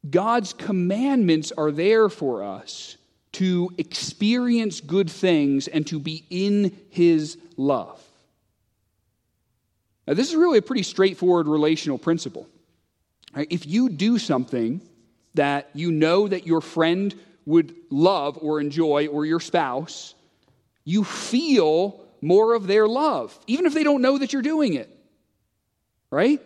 God's 0.09 0.53
commandments 0.53 1.51
are 1.51 1.71
there 1.71 2.09
for 2.09 2.43
us 2.43 2.97
to 3.33 3.71
experience 3.77 4.81
good 4.81 5.09
things 5.09 5.67
and 5.67 5.87
to 5.87 5.99
be 5.99 6.25
in 6.29 6.77
His 6.89 7.37
love. 7.57 8.01
Now, 10.07 10.13
this 10.13 10.29
is 10.29 10.35
really 10.35 10.57
a 10.57 10.63
pretty 10.63 10.83
straightforward 10.83 11.47
relational 11.47 11.97
principle. 11.97 12.47
If 13.35 13.65
you 13.65 13.89
do 13.89 14.19
something 14.19 14.81
that 15.33 15.69
you 15.73 15.91
know 15.91 16.27
that 16.27 16.45
your 16.45 16.61
friend 16.61 17.15
would 17.45 17.75
love 17.89 18.37
or 18.41 18.59
enjoy, 18.59 19.07
or 19.07 19.25
your 19.25 19.39
spouse, 19.39 20.13
you 20.85 21.03
feel 21.03 21.99
more 22.21 22.53
of 22.53 22.67
their 22.67 22.87
love, 22.87 23.37
even 23.47 23.65
if 23.65 23.73
they 23.73 23.83
don't 23.83 24.01
know 24.01 24.17
that 24.17 24.31
you're 24.31 24.41
doing 24.41 24.75
it. 24.75 24.89
Right? 26.09 26.41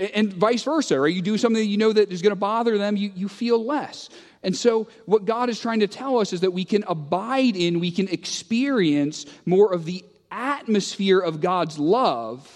And 0.00 0.32
vice 0.32 0.62
versa, 0.62 0.98
right? 0.98 1.14
You 1.14 1.20
do 1.20 1.36
something 1.36 1.60
that 1.60 1.68
you 1.68 1.76
know 1.76 1.92
that 1.92 2.10
is 2.10 2.22
going 2.22 2.30
to 2.30 2.36
bother 2.36 2.78
them, 2.78 2.96
you, 2.96 3.12
you 3.14 3.28
feel 3.28 3.62
less. 3.62 4.08
And 4.42 4.56
so, 4.56 4.88
what 5.04 5.26
God 5.26 5.50
is 5.50 5.60
trying 5.60 5.80
to 5.80 5.86
tell 5.86 6.18
us 6.18 6.32
is 6.32 6.40
that 6.40 6.52
we 6.52 6.64
can 6.64 6.84
abide 6.84 7.56
in, 7.56 7.80
we 7.80 7.90
can 7.90 8.08
experience 8.08 9.26
more 9.44 9.72
of 9.72 9.84
the 9.84 10.04
atmosphere 10.30 11.18
of 11.18 11.40
God's 11.40 11.78
love 11.78 12.48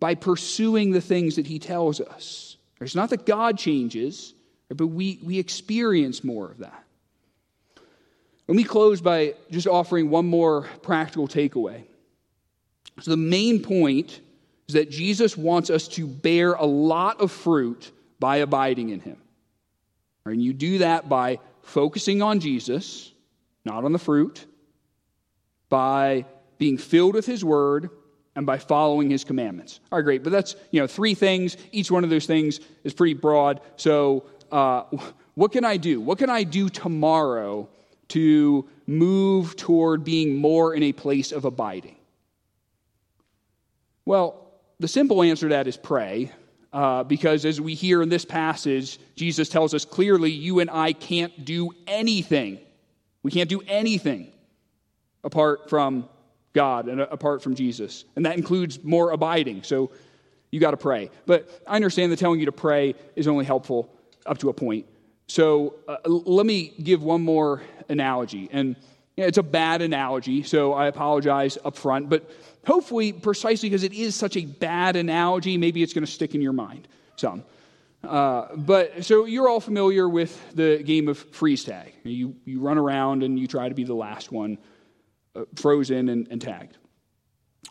by 0.00 0.14
pursuing 0.14 0.92
the 0.92 1.00
things 1.00 1.36
that 1.36 1.46
He 1.46 1.58
tells 1.58 2.00
us. 2.00 2.56
It's 2.80 2.94
not 2.94 3.10
that 3.10 3.24
God 3.24 3.58
changes, 3.58 4.34
but 4.68 4.88
we, 4.88 5.18
we 5.22 5.38
experience 5.38 6.22
more 6.22 6.50
of 6.50 6.58
that. 6.58 6.84
Let 8.46 8.56
me 8.56 8.64
close 8.64 9.00
by 9.00 9.34
just 9.50 9.66
offering 9.66 10.10
one 10.10 10.26
more 10.26 10.62
practical 10.82 11.28
takeaway. 11.28 11.84
So, 13.00 13.10
the 13.10 13.16
main 13.16 13.62
point 13.62 14.20
is 14.68 14.74
that 14.74 14.90
Jesus 14.90 15.36
wants 15.36 15.70
us 15.70 15.88
to 15.88 16.06
bear 16.06 16.52
a 16.52 16.66
lot 16.66 17.20
of 17.20 17.32
fruit 17.32 17.90
by 18.20 18.36
abiding 18.38 18.90
in 18.90 19.00
him. 19.00 19.16
And 20.24 20.42
you 20.42 20.52
do 20.52 20.78
that 20.78 21.08
by 21.08 21.40
focusing 21.62 22.20
on 22.20 22.40
Jesus, 22.40 23.12
not 23.64 23.84
on 23.84 23.92
the 23.92 23.98
fruit, 23.98 24.44
by 25.68 26.26
being 26.58 26.76
filled 26.76 27.14
with 27.14 27.26
his 27.26 27.44
word, 27.44 27.90
and 28.36 28.46
by 28.46 28.56
following 28.58 29.10
his 29.10 29.24
commandments. 29.24 29.80
All 29.90 29.98
right, 29.98 30.04
great. 30.04 30.22
But 30.22 30.30
that's, 30.30 30.54
you 30.70 30.80
know, 30.80 30.86
three 30.86 31.14
things. 31.14 31.56
Each 31.72 31.90
one 31.90 32.04
of 32.04 32.10
those 32.10 32.26
things 32.26 32.60
is 32.84 32.94
pretty 32.94 33.14
broad. 33.14 33.60
So, 33.76 34.26
uh, 34.52 34.84
what 35.34 35.50
can 35.50 35.64
I 35.64 35.76
do? 35.76 36.00
What 36.00 36.18
can 36.18 36.30
I 36.30 36.44
do 36.44 36.68
tomorrow 36.68 37.68
to 38.08 38.68
move 38.86 39.56
toward 39.56 40.04
being 40.04 40.36
more 40.36 40.74
in 40.74 40.84
a 40.84 40.92
place 40.92 41.32
of 41.32 41.44
abiding? 41.44 41.96
Well, 44.04 44.47
the 44.80 44.88
simple 44.88 45.22
answer 45.22 45.48
to 45.48 45.54
that 45.54 45.66
is 45.66 45.76
pray. 45.76 46.32
Uh, 46.70 47.02
because 47.02 47.46
as 47.46 47.60
we 47.60 47.74
hear 47.74 48.02
in 48.02 48.10
this 48.10 48.26
passage, 48.26 48.98
Jesus 49.16 49.48
tells 49.48 49.72
us 49.72 49.86
clearly, 49.86 50.30
you 50.30 50.60
and 50.60 50.68
I 50.68 50.92
can't 50.92 51.44
do 51.44 51.70
anything. 51.86 52.58
We 53.22 53.30
can't 53.30 53.48
do 53.48 53.62
anything 53.66 54.32
apart 55.24 55.70
from 55.70 56.08
God 56.52 56.88
and 56.88 57.00
apart 57.00 57.42
from 57.42 57.54
Jesus. 57.54 58.04
And 58.16 58.26
that 58.26 58.36
includes 58.36 58.84
more 58.84 59.12
abiding. 59.12 59.62
So 59.62 59.90
you 60.50 60.60
got 60.60 60.72
to 60.72 60.76
pray. 60.76 61.10
But 61.24 61.48
I 61.66 61.76
understand 61.76 62.12
that 62.12 62.18
telling 62.18 62.40
you 62.40 62.46
to 62.46 62.52
pray 62.52 62.94
is 63.16 63.26
only 63.26 63.44
helpful 63.44 63.90
up 64.26 64.38
to 64.38 64.50
a 64.50 64.52
point. 64.52 64.86
So 65.26 65.74
uh, 65.86 65.96
let 66.06 66.46
me 66.46 66.74
give 66.82 67.02
one 67.02 67.22
more 67.22 67.62
analogy. 67.88 68.48
And 68.52 68.76
you 69.16 69.24
know, 69.24 69.28
it's 69.28 69.38
a 69.38 69.42
bad 69.42 69.82
analogy, 69.82 70.42
so 70.42 70.72
I 70.72 70.86
apologize 70.86 71.58
up 71.64 71.76
front. 71.76 72.08
But 72.08 72.30
hopefully, 72.68 73.14
precisely 73.14 73.70
because 73.70 73.82
it 73.82 73.94
is 73.94 74.14
such 74.14 74.36
a 74.36 74.44
bad 74.44 74.94
analogy, 74.94 75.56
maybe 75.56 75.82
it's 75.82 75.94
going 75.94 76.04
to 76.04 76.10
stick 76.10 76.34
in 76.34 76.42
your 76.42 76.52
mind 76.52 76.86
some. 77.16 77.42
Uh, 78.04 78.54
but 78.56 79.04
so 79.04 79.24
you're 79.24 79.48
all 79.48 79.58
familiar 79.58 80.08
with 80.08 80.54
the 80.54 80.82
game 80.84 81.08
of 81.08 81.18
freeze 81.18 81.64
tag. 81.64 81.94
You, 82.04 82.36
you 82.44 82.60
run 82.60 82.78
around 82.78 83.22
and 83.22 83.38
you 83.38 83.46
try 83.46 83.68
to 83.68 83.74
be 83.74 83.84
the 83.84 83.94
last 83.94 84.30
one 84.30 84.58
uh, 85.34 85.44
frozen 85.56 86.10
and, 86.10 86.28
and 86.30 86.40
tagged. 86.40 86.76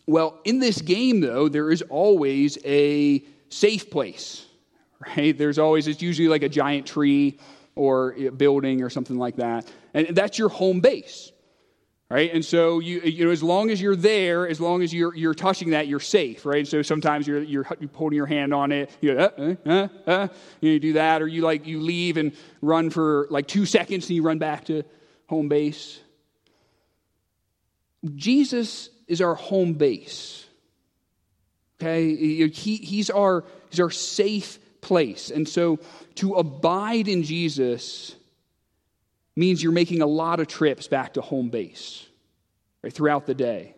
Well, 0.07 0.39
in 0.43 0.59
this 0.59 0.81
game, 0.81 1.21
though, 1.21 1.47
there 1.47 1.71
is 1.71 1.83
always 1.83 2.57
a 2.65 3.23
safe 3.49 3.89
place, 3.91 4.47
right? 5.15 5.37
There's 5.37 5.59
always, 5.59 5.87
it's 5.87 6.01
usually 6.01 6.27
like 6.27 6.43
a 6.43 6.49
giant 6.49 6.87
tree 6.87 7.39
or 7.75 8.13
a 8.13 8.29
building 8.29 8.81
or 8.81 8.89
something 8.89 9.17
like 9.17 9.35
that. 9.35 9.71
And 9.93 10.07
that's 10.15 10.39
your 10.39 10.49
home 10.49 10.81
base 10.81 11.31
right? 12.09 12.33
And 12.33 12.43
so 12.43 12.79
you, 12.79 13.01
you 13.01 13.25
know 13.25 13.31
as 13.31 13.43
long 13.43 13.69
as 13.69 13.81
you're 13.81 13.95
there 13.95 14.47
as 14.47 14.59
long 14.59 14.81
as 14.81 14.93
you're, 14.93 15.15
you're 15.15 15.33
touching 15.33 15.71
that 15.71 15.87
you're 15.87 15.99
safe 15.99 16.45
right? 16.45 16.67
So 16.67 16.81
sometimes 16.81 17.27
you're, 17.27 17.43
you're, 17.43 17.67
holding 17.93 18.17
your 18.17 18.25
hand 18.25 18.53
on 18.53 18.71
it 18.71 18.89
you, 19.01 19.15
go, 19.15 19.19
uh, 19.19 19.69
uh, 19.69 19.69
uh, 19.69 20.09
uh, 20.09 20.27
you 20.61 20.79
do 20.79 20.93
that 20.93 21.21
or 21.21 21.27
you 21.27 21.41
like 21.41 21.67
you 21.67 21.79
leave 21.79 22.17
and 22.17 22.33
run 22.61 22.89
for 22.89 23.27
like 23.29 23.47
two 23.47 23.65
seconds 23.65 24.07
and 24.07 24.15
you 24.15 24.23
run 24.23 24.39
back 24.39 24.65
to 24.65 24.83
home 25.27 25.49
base. 25.49 25.99
Jesus 28.15 28.89
is 29.07 29.21
our 29.21 29.35
home 29.35 29.73
base 29.73 30.47
okay? 31.81 32.15
He, 32.15 32.77
he's 32.77 33.09
our 33.09 33.43
he's 33.69 33.79
our 33.79 33.89
safe 33.89 34.59
place. 34.81 35.31
And 35.31 35.47
so 35.47 35.79
to 36.15 36.35
abide 36.35 37.07
in 37.07 37.23
jesus 37.23 38.15
means 39.37 39.61
you're 39.61 39.71
making 39.71 40.01
a 40.01 40.07
lot 40.07 40.39
of 40.39 40.47
trips 40.47 40.87
back 40.87 41.13
to 41.13 41.21
home 41.21 41.49
base 41.49 42.05
right, 42.83 42.91
throughout 42.91 43.25
the 43.25 43.35
day. 43.35 43.75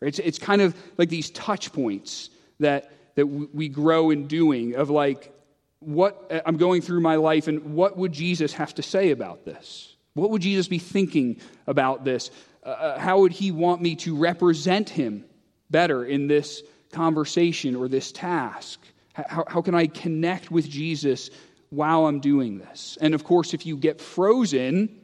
It's, 0.00 0.18
it's 0.18 0.38
kind 0.38 0.62
of 0.62 0.76
like 0.98 1.08
these 1.08 1.30
touch 1.30 1.72
points 1.72 2.30
that, 2.60 2.92
that 3.14 3.26
we 3.26 3.68
grow 3.68 4.10
in 4.10 4.26
doing 4.26 4.76
of 4.76 4.90
like, 4.90 5.32
what 5.80 6.26
uh, 6.30 6.40
I'm 6.46 6.56
going 6.56 6.82
through 6.82 7.00
my 7.00 7.16
life 7.16 7.48
and 7.48 7.74
what 7.74 7.96
would 7.96 8.12
Jesus 8.12 8.52
have 8.54 8.74
to 8.74 8.82
say 8.82 9.10
about 9.10 9.44
this? 9.44 9.96
What 10.14 10.30
would 10.30 10.42
Jesus 10.42 10.68
be 10.68 10.78
thinking 10.78 11.40
about 11.66 12.04
this? 12.04 12.30
Uh, 12.64 12.68
uh 12.68 12.98
how 12.98 13.20
would 13.20 13.32
he 13.32 13.50
want 13.50 13.82
me 13.82 13.96
to 13.96 14.16
represent 14.16 14.88
him 14.88 15.24
better 15.70 16.04
in 16.04 16.26
this 16.26 16.62
conversation 16.92 17.76
or 17.76 17.88
this 17.88 18.12
task? 18.12 18.80
How, 19.14 19.44
how 19.46 19.62
can 19.62 19.74
I 19.74 19.86
connect 19.86 20.50
with 20.50 20.68
Jesus 20.68 21.30
while 21.70 22.06
I'm 22.06 22.20
doing 22.20 22.58
this. 22.58 22.98
And 23.00 23.14
of 23.14 23.24
course, 23.24 23.54
if 23.54 23.66
you 23.66 23.76
get 23.76 24.00
frozen, 24.00 25.00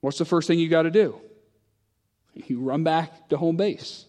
what's 0.00 0.18
the 0.18 0.24
first 0.24 0.48
thing 0.48 0.58
you 0.58 0.68
got 0.68 0.82
to 0.82 0.90
do? 0.90 1.20
You 2.34 2.60
run 2.60 2.84
back 2.84 3.28
to 3.28 3.36
home 3.36 3.56
base. 3.56 4.06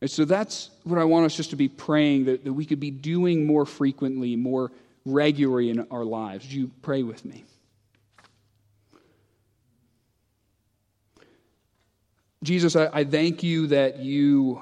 And 0.00 0.10
so 0.10 0.24
that's 0.24 0.70
what 0.84 0.98
I 0.98 1.04
want 1.04 1.26
us 1.26 1.36
just 1.36 1.50
to 1.50 1.56
be 1.56 1.68
praying 1.68 2.26
that, 2.26 2.44
that 2.44 2.52
we 2.52 2.64
could 2.64 2.80
be 2.80 2.90
doing 2.90 3.46
more 3.46 3.64
frequently, 3.64 4.36
more 4.36 4.70
regularly 5.04 5.70
in 5.70 5.86
our 5.90 6.04
lives. 6.04 6.44
Would 6.44 6.52
you 6.52 6.70
pray 6.82 7.02
with 7.02 7.24
me? 7.24 7.44
Jesus, 12.42 12.76
I, 12.76 12.88
I 12.92 13.04
thank 13.04 13.42
you 13.42 13.68
that 13.68 13.98
you 13.98 14.60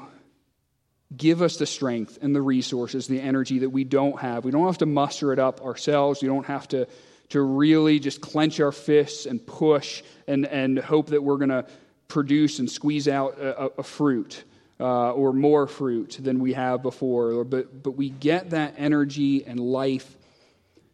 give 1.16 1.42
us 1.42 1.56
the 1.56 1.66
strength 1.66 2.18
and 2.22 2.34
the 2.34 2.42
resources, 2.42 3.06
the 3.06 3.20
energy 3.20 3.60
that 3.60 3.70
we 3.70 3.84
don't 3.84 4.20
have. 4.20 4.44
We 4.44 4.50
don't 4.50 4.66
have 4.66 4.78
to 4.78 4.86
muster 4.86 5.32
it 5.32 5.38
up 5.38 5.62
ourselves. 5.62 6.22
We 6.22 6.28
don't 6.28 6.46
have 6.46 6.68
to, 6.68 6.86
to 7.30 7.40
really 7.40 7.98
just 7.98 8.20
clench 8.20 8.60
our 8.60 8.72
fists 8.72 9.26
and 9.26 9.44
push 9.44 10.02
and, 10.26 10.46
and 10.46 10.78
hope 10.78 11.08
that 11.08 11.22
we're 11.22 11.36
going 11.36 11.50
to 11.50 11.66
produce 12.08 12.58
and 12.58 12.70
squeeze 12.70 13.08
out 13.08 13.38
a, 13.38 13.72
a 13.78 13.82
fruit. 13.82 14.44
Uh, 14.80 15.12
or 15.12 15.32
more 15.32 15.68
fruit 15.68 16.18
than 16.20 16.40
we 16.40 16.52
have 16.52 16.82
before. 16.82 17.44
But, 17.44 17.84
but 17.84 17.92
we 17.92 18.10
get 18.10 18.50
that 18.50 18.74
energy 18.76 19.44
and 19.46 19.60
life 19.60 20.16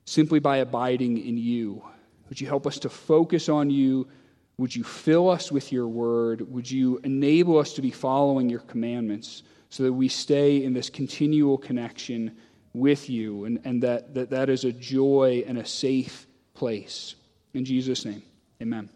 simply 0.04 0.38
by 0.38 0.58
abiding 0.58 1.16
in 1.16 1.38
you. 1.38 1.82
Would 2.28 2.42
you 2.42 2.46
help 2.46 2.66
us 2.66 2.80
to 2.80 2.90
focus 2.90 3.48
on 3.48 3.70
you? 3.70 4.06
Would 4.58 4.76
you 4.76 4.84
fill 4.84 5.30
us 5.30 5.50
with 5.50 5.72
your 5.72 5.88
word? 5.88 6.52
Would 6.52 6.70
you 6.70 7.00
enable 7.04 7.56
us 7.56 7.72
to 7.72 7.82
be 7.82 7.90
following 7.90 8.50
your 8.50 8.60
commandments? 8.60 9.42
So 9.70 9.84
that 9.84 9.92
we 9.92 10.08
stay 10.08 10.62
in 10.62 10.72
this 10.74 10.90
continual 10.90 11.56
connection 11.56 12.36
with 12.72 13.08
you 13.08 13.44
and, 13.44 13.60
and 13.64 13.82
that, 13.82 14.14
that 14.14 14.30
that 14.30 14.48
is 14.48 14.64
a 14.64 14.72
joy 14.72 15.42
and 15.46 15.58
a 15.58 15.66
safe 15.66 16.26
place. 16.54 17.14
In 17.54 17.64
Jesus' 17.64 18.04
name, 18.04 18.22
amen. 18.60 18.90